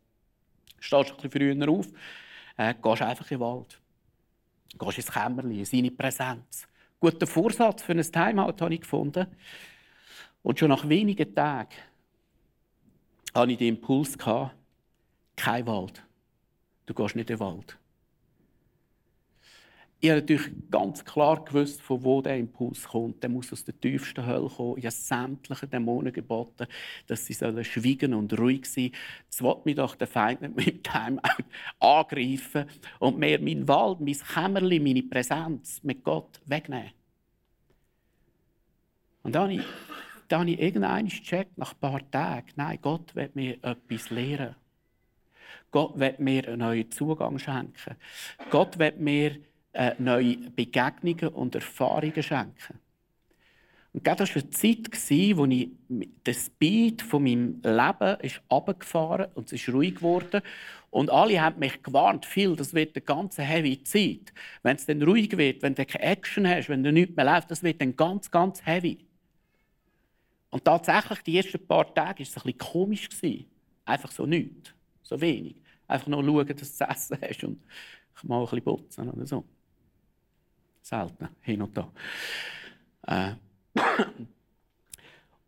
Stehst 0.78 1.10
ein 1.10 1.16
bisschen 1.16 1.56
früher 1.56 1.68
auf, 1.68 1.88
äh, 2.56 2.74
gehst 2.74 3.02
einfach 3.02 3.30
in 3.30 3.38
den 3.38 3.40
Wald. 3.40 3.80
Gehst 4.78 4.98
ins 4.98 5.12
Kämmerchen, 5.12 5.50
in 5.52 5.64
seine 5.64 5.90
Präsenz. 5.90 6.66
Guter 7.00 7.26
Vorsatz 7.26 7.82
für 7.82 7.92
ein 7.92 8.02
Timeout 8.02 8.60
habe 8.60 8.74
ich 8.74 8.80
gefunden. 8.80 9.26
Und 10.42 10.58
schon 10.58 10.68
nach 10.68 10.88
wenigen 10.88 11.34
Tagen 11.34 11.74
hatte 13.34 13.52
ich 13.52 13.58
den 13.58 13.76
Impuls, 13.76 14.16
kein 14.16 15.66
Wald. 15.66 16.02
Du 16.86 16.94
gehst 16.94 17.16
nicht 17.16 17.30
in 17.30 17.36
den 17.36 17.40
Wald. 17.40 17.76
Ich 19.98 20.10
habe 20.10 20.20
natürlich 20.20 20.50
ganz 20.70 21.02
klar 21.04 21.42
gewusst, 21.42 21.80
von 21.80 22.04
wo 22.04 22.20
der 22.20 22.36
Impuls 22.36 22.84
kommt. 22.84 23.22
Der 23.22 23.30
muss 23.30 23.50
aus 23.50 23.64
der 23.64 23.80
tiefsten 23.80 24.26
Hölle 24.26 24.48
kommen. 24.48 24.76
Ich 24.76 24.84
habe 24.84 24.94
sämtlichen 24.94 25.70
Dämonen 25.70 26.12
geboten, 26.12 26.66
dass 27.06 27.24
sie 27.24 27.32
sollen 27.32 27.64
schweigen 27.64 28.12
und 28.12 28.38
ruhig 28.38 28.66
sein 28.66 28.92
Jetzt 29.24 29.42
will 29.42 29.56
mich 29.64 29.76
doch 29.76 29.94
der 29.94 30.06
Feind 30.06 30.42
mit 30.42 30.54
meinem 30.54 30.82
Timeout 30.82 31.44
angreifen 31.80 32.66
und 32.98 33.18
mir 33.18 33.40
meinen 33.40 33.66
Wald, 33.68 34.00
mein 34.00 34.14
Kämmerchen, 34.14 34.84
meine 34.84 35.02
Präsenz 35.02 35.82
mit 35.82 36.04
Gott 36.04 36.40
wegnehmen. 36.44 36.92
Und 39.22 39.34
dann 39.34 39.44
habe 39.44 39.54
ich, 39.54 39.66
dann 40.28 40.40
habe 40.40 40.50
ich 40.50 40.60
irgendwann 40.60 41.06
gecheckt, 41.06 41.56
nach 41.56 41.72
ein 41.72 41.80
paar 41.80 42.10
Tagen, 42.10 42.52
nein, 42.56 42.78
Gott 42.82 43.14
will 43.14 43.30
mir 43.32 43.54
etwas 43.62 44.10
lehren. 44.10 44.56
Gott 45.70 45.98
wird 45.98 46.20
mir 46.20 46.46
einen 46.46 46.58
neuen 46.58 46.90
Zugang 46.90 47.38
schenken. 47.38 47.96
Gott 48.50 48.78
wird 48.78 49.00
mir 49.00 49.40
äh, 49.76 49.94
neue 49.98 50.36
Begegnungen 50.36 51.28
und 51.28 51.54
Erfahrungen 51.54 52.22
schenken. 52.22 52.80
Und 53.92 54.06
das 54.06 54.34
war 54.34 54.42
eine 54.42 54.50
Zeit, 54.50 55.38
wo 55.38 55.46
ich 55.46 55.70
der 55.88 56.34
Speed 56.34 57.00
von 57.00 57.22
meinem 57.22 57.62
Leben 57.62 58.20
ist 58.20 58.42
und 58.50 59.46
es 59.46 59.52
ist 59.52 59.68
ruhig 59.70 59.94
geworden. 59.94 60.42
Und 60.90 61.10
alle 61.10 61.40
haben 61.40 61.58
mich 61.58 61.82
gewarnt, 61.82 62.26
viel, 62.26 62.54
das 62.56 62.74
wird 62.74 62.94
eine 62.94 63.02
ganz 63.02 63.38
heavy 63.38 63.82
Zeit. 63.84 64.34
Wenn 64.62 64.76
es 64.76 64.84
dann 64.84 65.02
ruhig 65.02 65.34
wird, 65.38 65.62
wenn 65.62 65.74
du 65.74 65.86
keine 65.86 66.04
Action 66.04 66.46
hast, 66.46 66.68
wenn 66.68 66.84
du 66.84 66.92
nichts 66.92 67.16
mehr 67.16 67.24
läuft, 67.24 67.50
das 67.50 67.62
wird 67.62 67.80
dann 67.80 67.96
ganz, 67.96 68.30
ganz 68.30 68.64
heavy. 68.66 68.98
Und 70.50 70.64
tatsächlich, 70.64 71.20
die 71.22 71.36
ersten 71.38 71.66
paar 71.66 71.94
Tage 71.94 72.18
war 72.18 72.22
es 72.22 72.36
ein 72.36 72.42
bisschen 72.42 72.58
komisch. 72.58 73.08
Einfach 73.86 74.10
so 74.10 74.26
nichts, 74.26 74.74
so 75.02 75.18
wenig. 75.18 75.56
Einfach 75.88 76.08
nur 76.08 76.22
schauen, 76.22 76.46
dass 76.46 76.56
du 76.56 76.76
zu 76.76 76.84
essen 76.84 77.18
hast 77.22 77.44
und 77.44 77.62
mal 78.24 78.40
ein 78.40 78.44
bisschen 78.44 78.62
putzen 78.62 79.08
oder 79.08 79.26
so. 79.26 79.44
Selten, 80.86 81.28
hin 81.40 81.62
und 81.62 81.76
da. 81.76 81.92
Äh. 83.08 83.34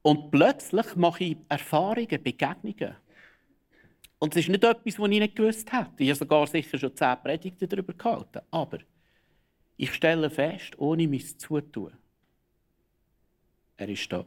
Und 0.03 0.33
plötzlich 0.33 0.97
mache 0.97 1.23
ich 1.23 1.37
Erfahrungen, 1.49 2.23
Begegnungen. 2.25 2.97
Und 4.19 4.35
es 4.35 4.43
ist 4.43 4.49
nicht 4.49 4.65
etwas, 4.65 4.99
was 4.99 5.11
ich 5.11 5.21
nicht 5.21 5.37
gewusst 5.37 5.73
hätte. 5.73 6.03
Ich 6.03 6.09
habe 6.09 6.19
sogar 6.19 6.45
sicher 6.49 6.77
schon 6.77 6.97
zehn 6.97 7.23
Predigten 7.23 7.69
darüber 7.69 7.93
gehalten. 7.93 8.41
Aber 8.51 8.79
ich 9.77 9.95
stelle 9.95 10.29
fest, 10.29 10.77
ohne 10.77 11.07
mein 11.07 11.21
Zutun, 11.21 11.93
er 13.77 13.89
ist 13.89 14.13
da. 14.13 14.25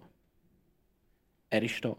Er 1.50 1.62
ist 1.62 1.84
da. 1.84 1.97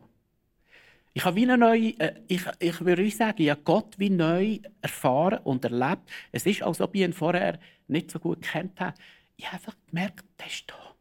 Ich 1.14 1.24
habe 1.24 1.36
wie 1.36 1.42
eine 1.42 1.58
neue, 1.58 1.98
äh, 2.00 2.14
ich, 2.28 2.42
ich 2.58 2.80
würde 2.80 3.10
sagen, 3.10 3.50
habe 3.50 3.60
Gott 3.62 3.98
wie 3.98 4.10
neu 4.10 4.60
erfahren 4.80 5.40
und 5.44 5.64
erlebt. 5.64 6.10
Es 6.30 6.46
ist, 6.46 6.62
als 6.62 6.80
ob 6.80 6.94
ich 6.94 7.02
ihn 7.02 7.12
vorher 7.12 7.58
nicht 7.88 8.10
so 8.10 8.18
gut 8.18 8.42
kennt 8.42 8.80
habe. 8.80 8.94
Ich 9.36 9.46
habe 9.46 9.56
einfach 9.56 9.76
gemerkt, 9.86 10.24
der 10.38 10.46
ist 10.46 10.70
da. 10.70 10.94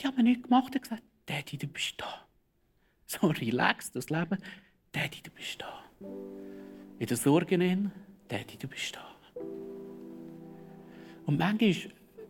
Die 0.00 0.06
haben 0.06 0.16
mir 0.16 0.22
nichts 0.22 0.44
gemacht 0.44 0.74
und 0.74 0.82
gesagt, 0.82 1.02
Daddy, 1.26 1.58
du 1.58 1.66
bist 1.66 1.94
da. 1.98 2.06
So 3.06 3.26
relaxed, 3.26 3.96
das 3.96 4.08
Leben. 4.08 4.38
Daddy, 4.92 5.20
du 5.22 5.30
bist 5.30 5.60
da. 5.60 5.84
In 6.98 7.06
der 7.06 7.16
Sorge 7.16 7.56
in, 7.56 7.90
Daddy, 8.28 8.56
du 8.56 8.68
bist 8.68 8.94
da. 8.94 9.04
Und 11.26 11.38
manchmal, 11.38 11.74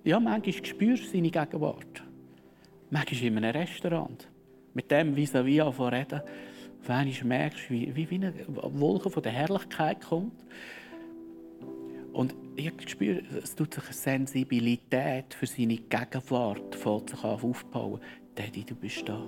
ja, 0.05 0.19
manchmal 0.19 0.65
spürst 0.65 1.05
du 1.05 1.09
seine 1.11 1.31
Gegenwart. 1.31 2.03
Manchmal 2.91 3.23
in 3.23 3.37
einem 3.39 3.57
Restaurant 3.57 4.27
mit 4.75 4.91
dem 4.91 5.15
vis-à-vis 5.15 5.61
-vis 5.61 5.93
reden, 5.93 6.21
auf 6.83 6.91
einmal 6.91 7.15
merkst 7.25 7.69
du, 7.69 7.75
wie, 7.75 8.11
wie, 8.11 8.15
eine 8.15 8.33
Wolke 8.47 9.11
von 9.11 9.23
der 9.23 9.33
Herrlichkeit 9.33 10.01
kommt. 10.01 10.45
Und 12.13 12.35
ich 12.57 12.73
spüre, 12.87 13.23
es 13.43 13.55
tut 13.55 13.75
sich 13.75 13.85
eine 13.85 13.93
Sensibilität 13.93 15.35
für 15.35 15.47
seine 15.47 15.77
Gegenwart 15.77 16.75
sich 16.75 17.25
aufbauen. 17.25 18.01
Daddy, 18.35 18.65
du 18.65 18.75
bist 18.75 19.09
da. 19.09 19.23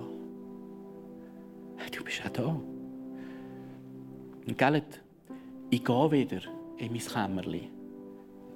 Du 1.95 2.03
bist 2.03 2.25
auch 2.25 2.29
da. 2.29 2.61
Und 4.47 4.57
gell, 4.57 4.83
ich 5.69 5.83
gehe 5.83 6.11
wieder 6.11 6.41
in 6.77 6.91
mein 6.91 6.99
Kämmerchen. 6.99 7.69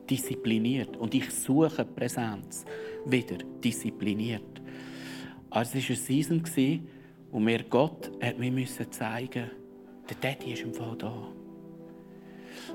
Diszipliniert. 0.10 0.97
Und 0.97 1.13
ich 1.13 1.30
suche 1.30 1.86
Präsenz. 1.86 2.65
Wieder 3.06 3.38
diszipliniert. 3.63 4.62
Also 5.58 5.80
es 5.80 5.89
war 5.89 5.96
eine 5.96 6.46
Season, 6.46 6.84
wo 7.32 7.39
mir 7.39 7.63
Gott 7.63 8.12
mir 8.22 8.32
zeigen 8.38 8.60
musste, 8.60 8.86
der 10.08 10.17
Daddy 10.22 10.54
ist 10.54 10.62
im 10.62 10.72
Fall 10.72 10.96
da. 11.00 11.12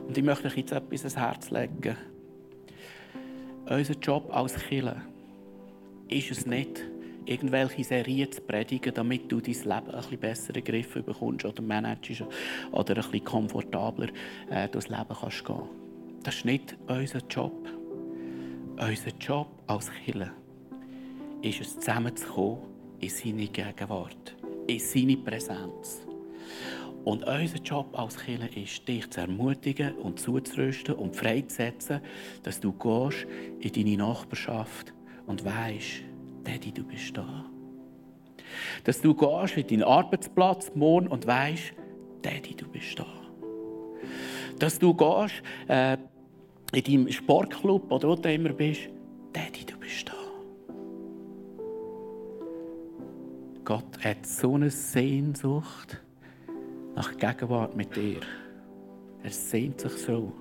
Und 0.08 0.18
ich 0.18 0.24
möchte 0.24 0.48
euch 0.48 0.56
jetzt 0.56 0.72
etwas 0.72 1.02
ans 1.02 1.16
Herz 1.16 1.50
legen. 1.50 1.96
Unser 3.70 3.94
Job 3.94 4.34
als 4.34 4.56
Killer 4.56 5.00
ist 6.08 6.32
es 6.32 6.44
nicht, 6.44 6.82
irgendwelche 7.24 7.84
Serien 7.84 8.32
zu 8.32 8.40
predigen, 8.40 8.92
damit 8.92 9.30
du 9.30 9.40
dein 9.40 9.54
Leben 9.54 9.70
ein 9.70 9.92
bisschen 9.92 10.18
besser 10.18 10.56
in 10.56 10.64
Griff 10.64 10.92
bekommst 10.92 11.44
oder 11.44 11.62
managst 11.62 12.24
oder 12.72 12.94
bisschen 12.96 13.24
komfortabler 13.24 14.08
äh, 14.50 14.68
durchs 14.68 14.88
Leben 14.88 15.16
kannst 15.20 15.44
gehen. 15.44 15.68
Das 16.24 16.34
ist 16.34 16.44
nicht 16.46 16.76
unser 16.88 17.20
Job. 17.30 17.68
Unser 18.76 19.16
Job 19.20 19.46
als 19.68 19.88
Killer 20.04 20.32
ist 21.42 21.60
es, 21.60 21.78
zusammenzukommen 21.78 22.71
in 23.02 23.10
seine 23.10 23.48
Gegenwart, 23.48 24.36
in 24.68 24.78
seine 24.78 25.16
Präsenz. 25.16 26.06
Und 27.04 27.24
unser 27.24 27.58
Job 27.58 27.98
als 27.98 28.16
Kirche 28.16 28.60
ist, 28.60 28.86
dich 28.86 29.10
zu 29.10 29.20
ermutigen 29.20 29.96
und 29.96 30.20
zuzurüsten 30.20 30.94
und 30.94 31.16
freizusetzen, 31.16 32.00
dass 32.44 32.60
du 32.60 32.72
gehst 32.72 33.26
in 33.58 33.72
deine 33.72 33.96
Nachbarschaft 33.96 34.94
und 35.26 35.44
weißt, 35.44 36.04
Daddy, 36.44 36.70
du 36.72 36.84
bist 36.84 37.16
da. 37.16 37.44
Dass 38.84 39.00
du 39.00 39.14
gehst 39.14 39.56
in 39.56 39.66
deinen 39.66 39.82
Arbeitsplatz 39.82 40.70
morgen 40.76 41.08
und 41.08 41.26
weißt, 41.26 41.74
Daddy, 42.22 42.54
du 42.54 42.68
bist 42.68 43.00
da. 43.00 43.06
Dass 44.60 44.78
du 44.78 44.94
gehst 44.94 45.42
äh, 45.66 45.96
in 46.72 46.84
deinem 46.84 47.12
Sportclub 47.12 47.90
oder 47.90 48.08
wo 48.08 48.14
du 48.14 48.32
immer 48.32 48.52
bist, 48.52 48.82
Gott 53.64 54.04
hat 54.04 54.26
so 54.26 54.54
eine 54.54 54.70
Sehnsucht 54.70 56.00
nach 56.96 57.16
Gegenwart 57.16 57.76
mit 57.76 57.94
dir. 57.94 58.20
Er 59.22 59.30
sehnt 59.30 59.80
sich 59.80 59.92
so. 59.92 60.32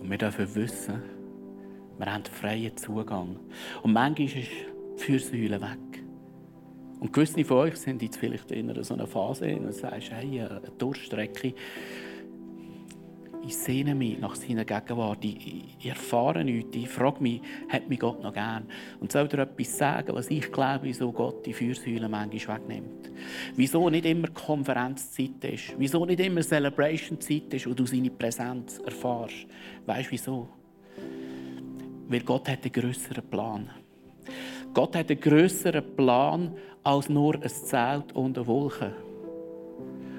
Und 0.00 0.10
wir 0.10 0.18
dürfen 0.18 0.54
wissen, 0.54 1.02
wir 1.98 2.12
haben 2.12 2.24
freien 2.24 2.76
Zugang. 2.76 3.40
Und 3.82 3.92
manchmal 3.92 4.28
ist 4.28 4.36
die 4.36 5.02
Fürsäule 5.02 5.60
weg. 5.60 6.04
Und 7.00 7.12
gewisse 7.12 7.44
von 7.44 7.58
euch 7.58 7.76
sind 7.76 8.02
jetzt 8.02 8.18
vielleicht 8.18 8.52
in 8.52 8.82
so 8.84 8.94
einer 8.94 9.06
Phase, 9.06 9.56
und 9.56 9.72
sagst, 9.74 10.12
hey, 10.12 10.42
eine 10.42 10.60
Durchstrecke, 10.78 11.54
ich 13.46 13.56
sehne 13.56 13.94
mich 13.94 14.18
nach 14.18 14.34
seiner 14.34 14.64
Gegenwart. 14.64 15.24
Ich, 15.24 15.64
ich 15.78 15.86
erfahre 15.86 16.44
nichts. 16.44 16.76
Ich 16.76 16.88
frage 16.88 17.22
mich, 17.22 17.40
hat 17.68 17.88
mich 17.88 18.00
Gott 18.00 18.20
noch 18.22 18.32
gern? 18.32 18.66
Und 19.00 19.12
soll 19.12 19.28
dir 19.28 19.38
etwas 19.38 19.78
sagen, 19.78 20.14
was 20.14 20.30
ich 20.30 20.50
glaube, 20.50 20.80
wieso 20.82 21.12
Gott 21.12 21.46
die 21.46 21.52
Fürsäule 21.52 22.08
manchmal 22.08 22.58
wegnimmt? 22.58 23.10
Wieso 23.54 23.88
nicht 23.88 24.04
immer 24.04 24.28
Konferenzzeit 24.28 25.44
ist? 25.44 25.74
Wieso 25.78 26.04
nicht 26.04 26.20
immer 26.20 26.42
Celebration-Zeit 26.42 27.54
ist, 27.54 27.68
wo 27.68 27.74
du 27.74 27.86
seine 27.86 28.10
Präsenz 28.10 28.78
erfährst? 28.78 29.46
Weißt 29.86 30.08
du 30.08 30.12
wieso? 30.12 30.48
Weil 32.08 32.20
Gott 32.20 32.48
hat 32.48 32.64
einen 32.64 32.72
grösseren 32.72 33.30
Plan. 33.30 33.70
Gott 34.74 34.96
hat 34.96 35.08
einen 35.08 35.20
grösseren 35.20 35.96
Plan 35.96 36.56
als 36.82 37.08
nur 37.08 37.36
ein 37.36 37.48
Zelt 37.48 38.12
und 38.12 38.36
eine 38.36 38.46
Wolke. 38.46 39.05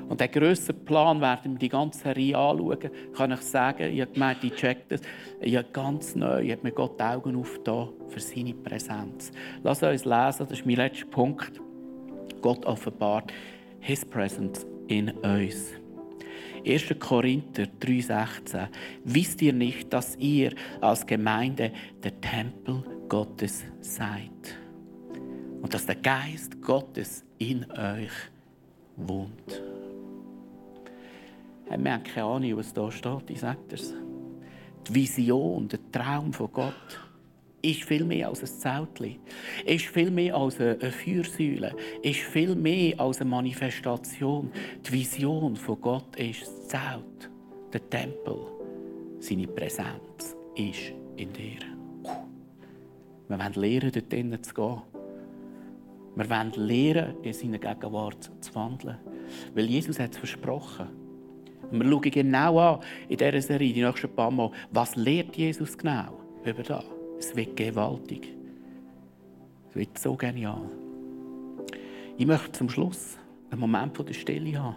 Und 0.08 0.22
den 0.22 0.32
grösseren 0.32 0.86
Plan 0.86 1.20
werden 1.22 1.54
wir 1.54 1.60
die 1.60 1.70
ganze 1.70 2.00
Serie 2.00 2.38
anschauen. 2.38 2.90
Kann 3.16 3.32
ich 3.32 3.42
sagen, 3.42 3.94
ich 3.94 4.02
habe 4.02 4.14
gemeint, 4.14 4.44
ich 4.44 4.54
check 4.56 4.88
das. 4.88 5.02
Ich 5.42 5.56
habe 5.56 5.68
ganz 5.74 6.16
neu, 6.16 6.42
ich 6.42 6.52
habe 6.52 6.64
mir 6.64 6.72
Gott 6.72 7.00
die 7.00 7.04
Augen 7.04 7.36
aufgetan 7.36 7.90
für 8.08 8.20
seine 8.20 8.54
Präsenz. 8.54 9.32
Lass 9.64 9.84
uns 9.84 10.06
lesen, 10.06 10.48
das 10.48 10.52
ist 10.52 10.66
mein 10.66 10.78
letzter 10.78 11.08
Punkt. 11.08 11.62
Gott 12.42 12.66
offenbart 12.66 13.34
His 13.80 14.06
Presence 14.06 14.66
in 14.88 15.10
uns. 15.10 15.74
1. 16.66 16.96
Korinther 17.00 17.64
3,16. 17.80 18.68
Wisst 19.06 19.42
ihr 19.42 19.54
nicht, 19.54 19.92
dass 19.94 20.16
ihr 20.18 20.54
als 20.82 21.06
Gemeinde 21.06 21.72
der 22.04 22.20
Tempel 22.20 22.84
Gottes 23.08 23.64
seid? 23.80 24.32
Und 25.62 25.74
dass 25.74 25.86
der 25.86 25.96
Geist 25.96 26.62
Gottes 26.62 27.24
in 27.38 27.66
euch 27.72 28.12
wohnt? 28.96 29.62
Wir 31.70 31.94
haben 31.94 32.04
keine 32.04 32.26
Ahnung, 32.26 32.58
was 32.58 32.74
da 32.74 32.90
steht, 32.92 33.30
ich 33.30 33.40
sage 33.40 33.60
es. 33.72 33.94
Die 34.88 34.96
Vision, 34.96 35.68
der 35.68 35.80
Traum 35.92 36.32
von 36.32 36.52
Gott 36.52 37.00
ist 37.62 37.84
viel 37.84 38.06
mehr 38.06 38.30
als 38.30 38.42
ein 38.42 38.48
Zeltchen, 38.48 39.20
ist 39.66 39.86
viel 39.86 40.10
mehr 40.10 40.36
als 40.36 40.60
eine 40.62 40.92
Feuersäule, 40.92 41.76
ist 42.02 42.20
viel 42.20 42.56
mehr 42.56 43.00
als 43.00 43.20
eine 43.20 43.30
Manifestation. 43.30 44.52
Die 44.86 44.92
Vision 44.94 45.56
von 45.56 45.82
Gott 45.82 46.16
ist 46.16 46.44
das 46.44 46.68
Zelt, 46.68 47.30
der 47.74 47.90
Tempel. 47.90 48.38
Seine 49.20 49.48
Präsenz 49.48 50.38
ist 50.56 50.94
in 51.18 51.34
dir. 51.34 51.60
Wir 53.28 53.38
wollen 53.40 53.54
lernen, 53.54 53.92
dort 53.92 54.12
drinnen 54.14 54.42
zu 54.42 54.54
gehen. 54.54 54.82
Wir 56.16 56.30
wollen 56.30 56.52
lernen, 56.56 57.16
in 57.24 57.34
seine 57.34 57.60
Gegenwart 57.60 58.32
zu 58.40 58.56
wandeln. 58.56 58.98
Weil 59.54 59.66
Jesus 59.66 60.00
hat 60.00 60.12
es 60.12 60.18
versprochen. 60.18 61.07
Und 61.72 61.84
wir 61.84 61.90
schauen 61.90 62.02
genau 62.02 62.60
an 62.60 62.80
in 63.10 63.18
dieser 63.18 63.42
Serie, 63.42 63.74
die 63.74 63.84
nächsten 63.84 64.10
paar 64.10 64.32
Mal, 64.32 64.52
was 64.72 64.96
lehrt 64.96 65.36
Jesus 65.36 65.78
genau 65.78 66.18
über 66.44 66.64
das. 66.64 66.86
Es 67.20 67.36
wird 67.36 67.56
gewaltig. 67.56 68.34
Es 69.70 69.76
wird 69.76 69.98
so 69.98 70.16
genial. 70.16 70.70
Ich 72.18 72.26
möchte 72.26 72.52
zum 72.54 72.70
Schluss 72.70 73.18
einen 73.50 73.60
Moment 73.60 73.98
der 73.98 74.14
Stille 74.14 74.62
haben. 74.62 74.76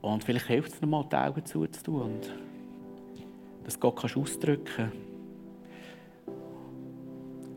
Und 0.00 0.24
vielleicht 0.24 0.46
hilft 0.46 0.72
es 0.72 0.80
nochmal, 0.80 1.04
die 1.10 1.16
Augen 1.16 1.44
zuzutun 1.44 2.02
und 2.02 2.34
dass 3.64 3.78
Gott 3.78 3.96
kannst 3.96 4.16
ausdrücken 4.16 4.90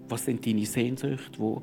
Was 0.10 0.26
sind 0.26 0.46
deine 0.46 0.66
Sehnsüchte, 0.66 1.40
wo 1.40 1.62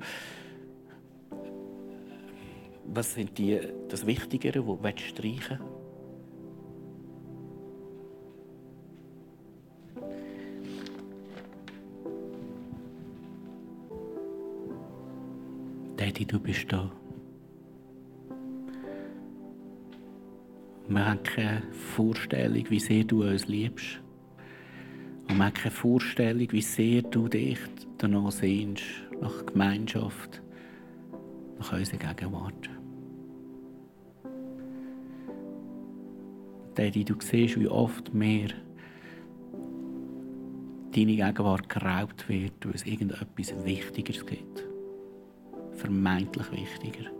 was 2.93 3.15
sind 3.15 3.39
die, 3.39 3.61
das 3.89 4.05
Wichtigere, 4.07 4.67
wo 4.67 4.77
du 4.77 4.99
streichen 4.99 5.59
Daddy, 15.97 16.25
du 16.25 16.41
bist 16.41 16.65
da. 16.73 16.91
Wir 20.89 21.07
haben 21.07 21.23
keine 21.23 21.63
Vorstellung, 21.73 22.65
wie 22.71 22.81
sehr 22.81 23.05
du 23.05 23.23
uns 23.23 23.47
liebst. 23.47 24.01
Und 25.29 25.37
wir 25.37 25.45
haben 25.45 25.53
keine 25.53 25.71
Vorstellung, 25.71 26.51
wie 26.51 26.63
sehr 26.63 27.03
du 27.03 27.29
dich 27.29 27.59
danach 27.99 28.33
sehnst, 28.33 28.83
nach 29.21 29.45
Gemeinschaft, 29.45 30.43
nach 31.59 31.73
unserer 31.75 32.15
Gegenwart. 32.15 32.80
Daddy, 36.81 37.05
du 37.05 37.15
siehst, 37.21 37.61
wie 37.61 37.69
oft 37.69 38.15
mehr 38.15 38.49
deine 40.93 41.15
Gegenwart 41.15 41.69
geraubt 41.69 42.27
wird, 42.27 42.55
weil 42.65 42.75
es 42.75 42.87
irgendetwas 42.87 43.55
Wichtigeres 43.67 44.25
gibt. 44.25 44.65
Vermeintlich 45.73 46.51
wichtiger. 46.51 47.11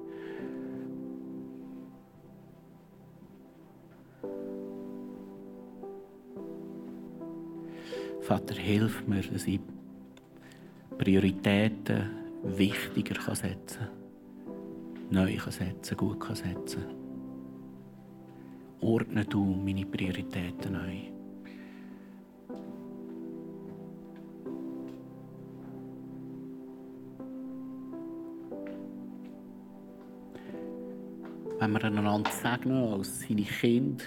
Vater, 8.23 8.55
hilf 8.55 9.07
mir, 9.07 9.21
dass 9.21 9.47
ich 9.47 9.61
Prioritäten 10.97 12.09
wichtiger 12.45 13.35
setzen 13.35 13.79
kann, 13.79 13.89
neu 15.11 15.39
setzen 15.51 15.97
gut 15.99 16.19
setzen 16.35 16.81
kann 16.81 17.00
ordne 18.81 19.25
du 19.25 19.45
meine 19.45 19.85
Prioritäten 19.85 20.73
neu. 20.73 21.11
Wenn 31.59 31.73
wir 31.73 31.85
einander 31.85 32.31
segnen 32.31 32.93
als 32.93 33.21
seine 33.21 33.43
Kinder, 33.43 34.05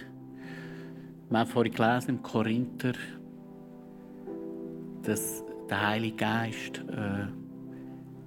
wir 1.29 1.39
haben 1.39 1.49
vorhin 1.49 1.73
gelesen 1.73 2.09
im 2.09 2.23
Korinther, 2.23 2.93
dass 5.03 5.43
der 5.69 5.88
Heilige 5.88 6.15
Geist 6.15 6.79
äh, 6.89 7.42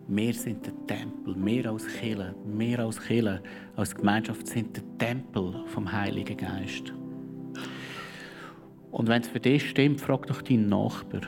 wir 0.09 0.35
sind 0.35 0.65
der 0.65 0.87
Tempel, 0.87 1.35
mehr 1.35 1.69
als 1.69 1.87
Kirche, 1.87 2.35
mehr 2.47 2.79
als 2.79 3.01
Kirche, 3.01 3.43
als 3.75 3.95
Gemeinschaft 3.95 4.47
sind 4.47 4.77
der 4.77 4.85
Tempel 4.99 5.65
vom 5.67 5.91
Heiligen 5.91 6.37
Geist. 6.37 6.93
Und 8.93 9.09
wenn 9.09 9.23
es 9.23 9.29
für 9.29 9.41
dich 9.41 9.69
stimmt, 9.69 10.01
frag 10.01 10.27
doch 10.29 10.43
deinen 10.43 10.69
Nachbar, 10.69 11.23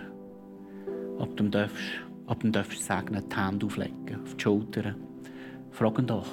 ob 1.19 1.37
du 1.37 1.45
ihm 1.45 1.51
darfst, 1.51 1.85
ob 2.27 2.41
du 2.41 2.51
darfst 2.51 2.85
segnen, 2.85 3.25
die 3.29 3.37
Hände 3.37 3.67
auflegen, 3.67 4.23
auf 4.23 4.37
die 4.37 4.43
Schultern. 4.43 4.95
Frag 5.73 5.99
ihn 5.99 6.07
doch. 6.07 6.31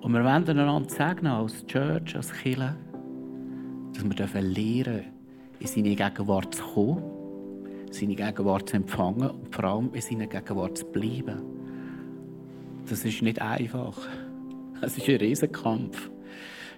Und 0.00 0.12
wir 0.14 0.24
wollen 0.24 0.48
einander 0.48 0.88
segnen 0.88 1.32
als 1.32 1.66
Church, 1.66 2.16
als 2.16 2.32
Kirche, 2.32 2.74
dass 3.92 4.04
wir 4.04 4.40
lernen 4.40 4.54
dürfen, 4.54 5.04
in 5.60 5.66
seine 5.66 5.94
Gegenwart 5.94 6.54
zu 6.54 6.64
kommen 6.64 7.19
seine 7.90 8.14
Gegenwart 8.14 8.68
zu 8.68 8.76
empfangen 8.76 9.30
und 9.30 9.54
vor 9.54 9.64
allem 9.64 9.90
in 9.92 10.00
seiner 10.00 10.26
Gegenwart 10.26 10.78
zu 10.78 10.86
bleiben. 10.86 11.42
Das 12.88 13.04
ist 13.04 13.22
nicht 13.22 13.40
einfach. 13.40 13.96
Es 14.80 14.96
ist 14.96 15.08
ein 15.08 15.16
Riesenkampf. 15.16 16.10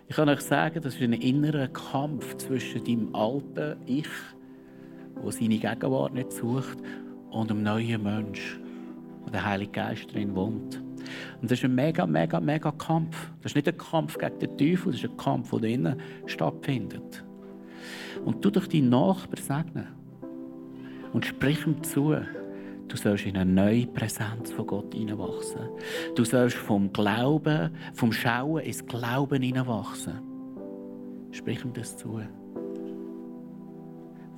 Ich 0.09 0.17
kann 0.17 0.29
euch 0.29 0.41
sagen, 0.41 0.81
das 0.83 0.95
ist 0.95 1.03
ein 1.03 1.13
innerer 1.13 1.69
Kampf 1.69 2.37
zwischen 2.37 2.85
deinem 2.85 3.15
alten 3.15 3.77
Ich, 3.87 4.09
wo 5.17 5.31
seine 5.31 5.59
Gegenwart 5.59 6.15
nicht 6.15 6.33
sucht, 6.33 6.79
und 7.31 7.49
dem 7.49 7.63
neuen 7.63 8.03
Mensch, 8.03 8.61
wo 9.25 9.31
der 9.31 9.45
Heilige 9.45 9.73
Geist 9.73 10.13
drin 10.13 10.35
wohnt. 10.35 10.83
Und 11.41 11.51
das 11.51 11.59
ist 11.59 11.65
ein 11.65 11.75
mega, 11.75 12.07
mega, 12.07 12.41
mega 12.41 12.71
Kampf. 12.73 13.31
Das 13.43 13.53
ist 13.53 13.57
nicht 13.57 13.69
ein 13.69 13.79
Kampf 13.79 14.19
gegen 14.19 14.39
den 14.39 14.59
Teufel, 14.59 14.93
das 14.93 15.03
ist 15.03 15.11
ein 15.11 15.17
Kampf, 15.17 15.51
der 15.51 15.71
innen 15.71 16.01
stattfindet. 16.27 17.25
Und 18.25 18.45
du 18.45 18.51
durch 18.51 18.69
deinen 18.69 18.91
Nachbarn 18.91 19.43
segnen. 19.43 20.02
Und 21.13 21.27
sprich 21.27 21.67
ihm 21.67 21.83
zu, 21.83 22.15
du 22.89 22.97
sollst 22.97 23.27
in 23.27 23.37
eine 23.37 23.51
neue 23.51 23.87
Präsenz 23.87 24.53
von 24.53 24.67
Gott 24.67 24.95
hineinwachsen. 24.95 25.69
Du 26.15 26.25
sollst 26.25 26.57
vom 26.57 26.93
Glauben, 26.93 27.71
vom 27.95 28.13
Schauen 28.13 28.63
ins 28.63 28.85
Glauben 28.87 29.43
hineinwachsen. 29.43 30.21
Sprich 31.31 31.65
ihm 31.65 31.73
das 31.73 31.97
zu. 31.97 32.21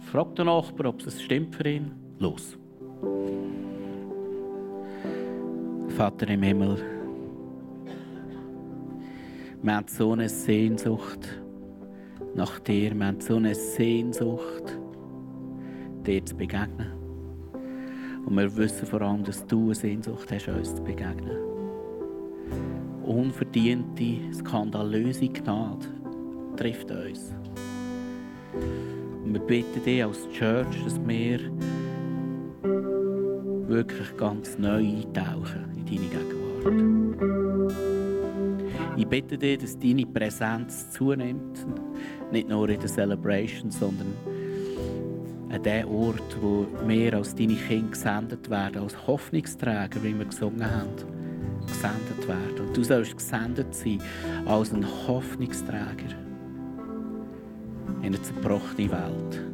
Frag 0.01 0.35
den 0.37 0.47
Nachbarn, 0.47 0.87
ob 0.87 1.07
es 1.07 1.21
stimmt 1.23 1.55
für 1.55 1.69
ihn. 1.69 1.93
Los. 2.19 2.57
Vater 5.89 6.29
im 6.29 6.43
Himmel, 6.43 6.77
wir 9.63 9.77
haben 9.77 9.89
so 9.89 10.13
eine 10.13 10.29
Sehnsucht 10.29 11.41
nach 12.35 12.59
dir. 12.61 12.95
Wir 12.95 13.07
haben 13.07 13.21
so 13.21 13.37
eine 13.37 13.55
Sehnsucht, 13.55 14.79
dir 16.05 16.25
zu 16.25 16.37
begegnen. 16.37 16.93
Und 18.27 18.37
wir 18.37 18.57
wissen 18.57 18.87
vor 18.87 19.03
allem, 19.03 19.25
dass 19.25 19.47
du 19.47 19.67
eine 19.67 19.75
Sehnsucht 19.75 20.31
hast, 20.33 20.49
uns 20.49 20.75
zu 20.75 20.83
begegnen. 20.83 21.37
Unverdiente, 23.05 24.33
skandalöse 24.33 25.29
Gnade 25.29 25.87
trifft 26.57 26.91
uns. 26.91 27.35
Und 29.25 29.35
wir 29.35 29.41
bitten 29.41 29.85
dich 29.85 30.05
als 30.05 30.29
Church, 30.31 30.85
dass 30.85 30.99
wir 31.07 31.41
wirklich 33.69 34.17
ganz 34.17 34.59
neu 34.59 34.79
eintauchen 34.79 35.65
in 35.77 35.87
deine 35.87 36.09
Gegenwart. 36.09 36.45
Ich 38.97 39.07
bitte 39.07 39.37
dich, 39.37 39.59
dass 39.59 39.79
deine 39.79 40.07
Präsenz 40.07 40.91
zunimmt, 40.91 41.67
nicht 42.31 42.49
nur 42.49 42.69
in 42.69 42.79
der 42.79 42.89
Celebration, 42.89 43.71
sondern 43.71 44.07
an 45.55 45.63
dem 45.63 45.89
Ort, 45.89 46.37
wo 46.41 46.67
wir 46.87 47.15
als 47.15 47.35
deine 47.35 47.55
Kinder 47.55 47.91
gesendet 47.91 48.51
werden, 48.51 48.83
als 48.83 49.07
Hoffnungsträger, 49.07 50.03
wie 50.03 50.17
wir 50.19 50.25
gesungen 50.25 50.65
haben, 50.65 50.91
gesendet 51.67 52.29
werden. 52.29 52.67
Und 52.67 52.77
du 52.77 52.83
sollst 52.83 53.17
gesendet 53.17 53.75
sein 53.75 54.01
als 54.47 54.73
ein 54.73 54.85
Hoffnungsträger 55.07 56.17
in 58.01 58.07
eine 58.07 58.21
zerbrochene 58.21 58.91
Welt. 58.91 59.54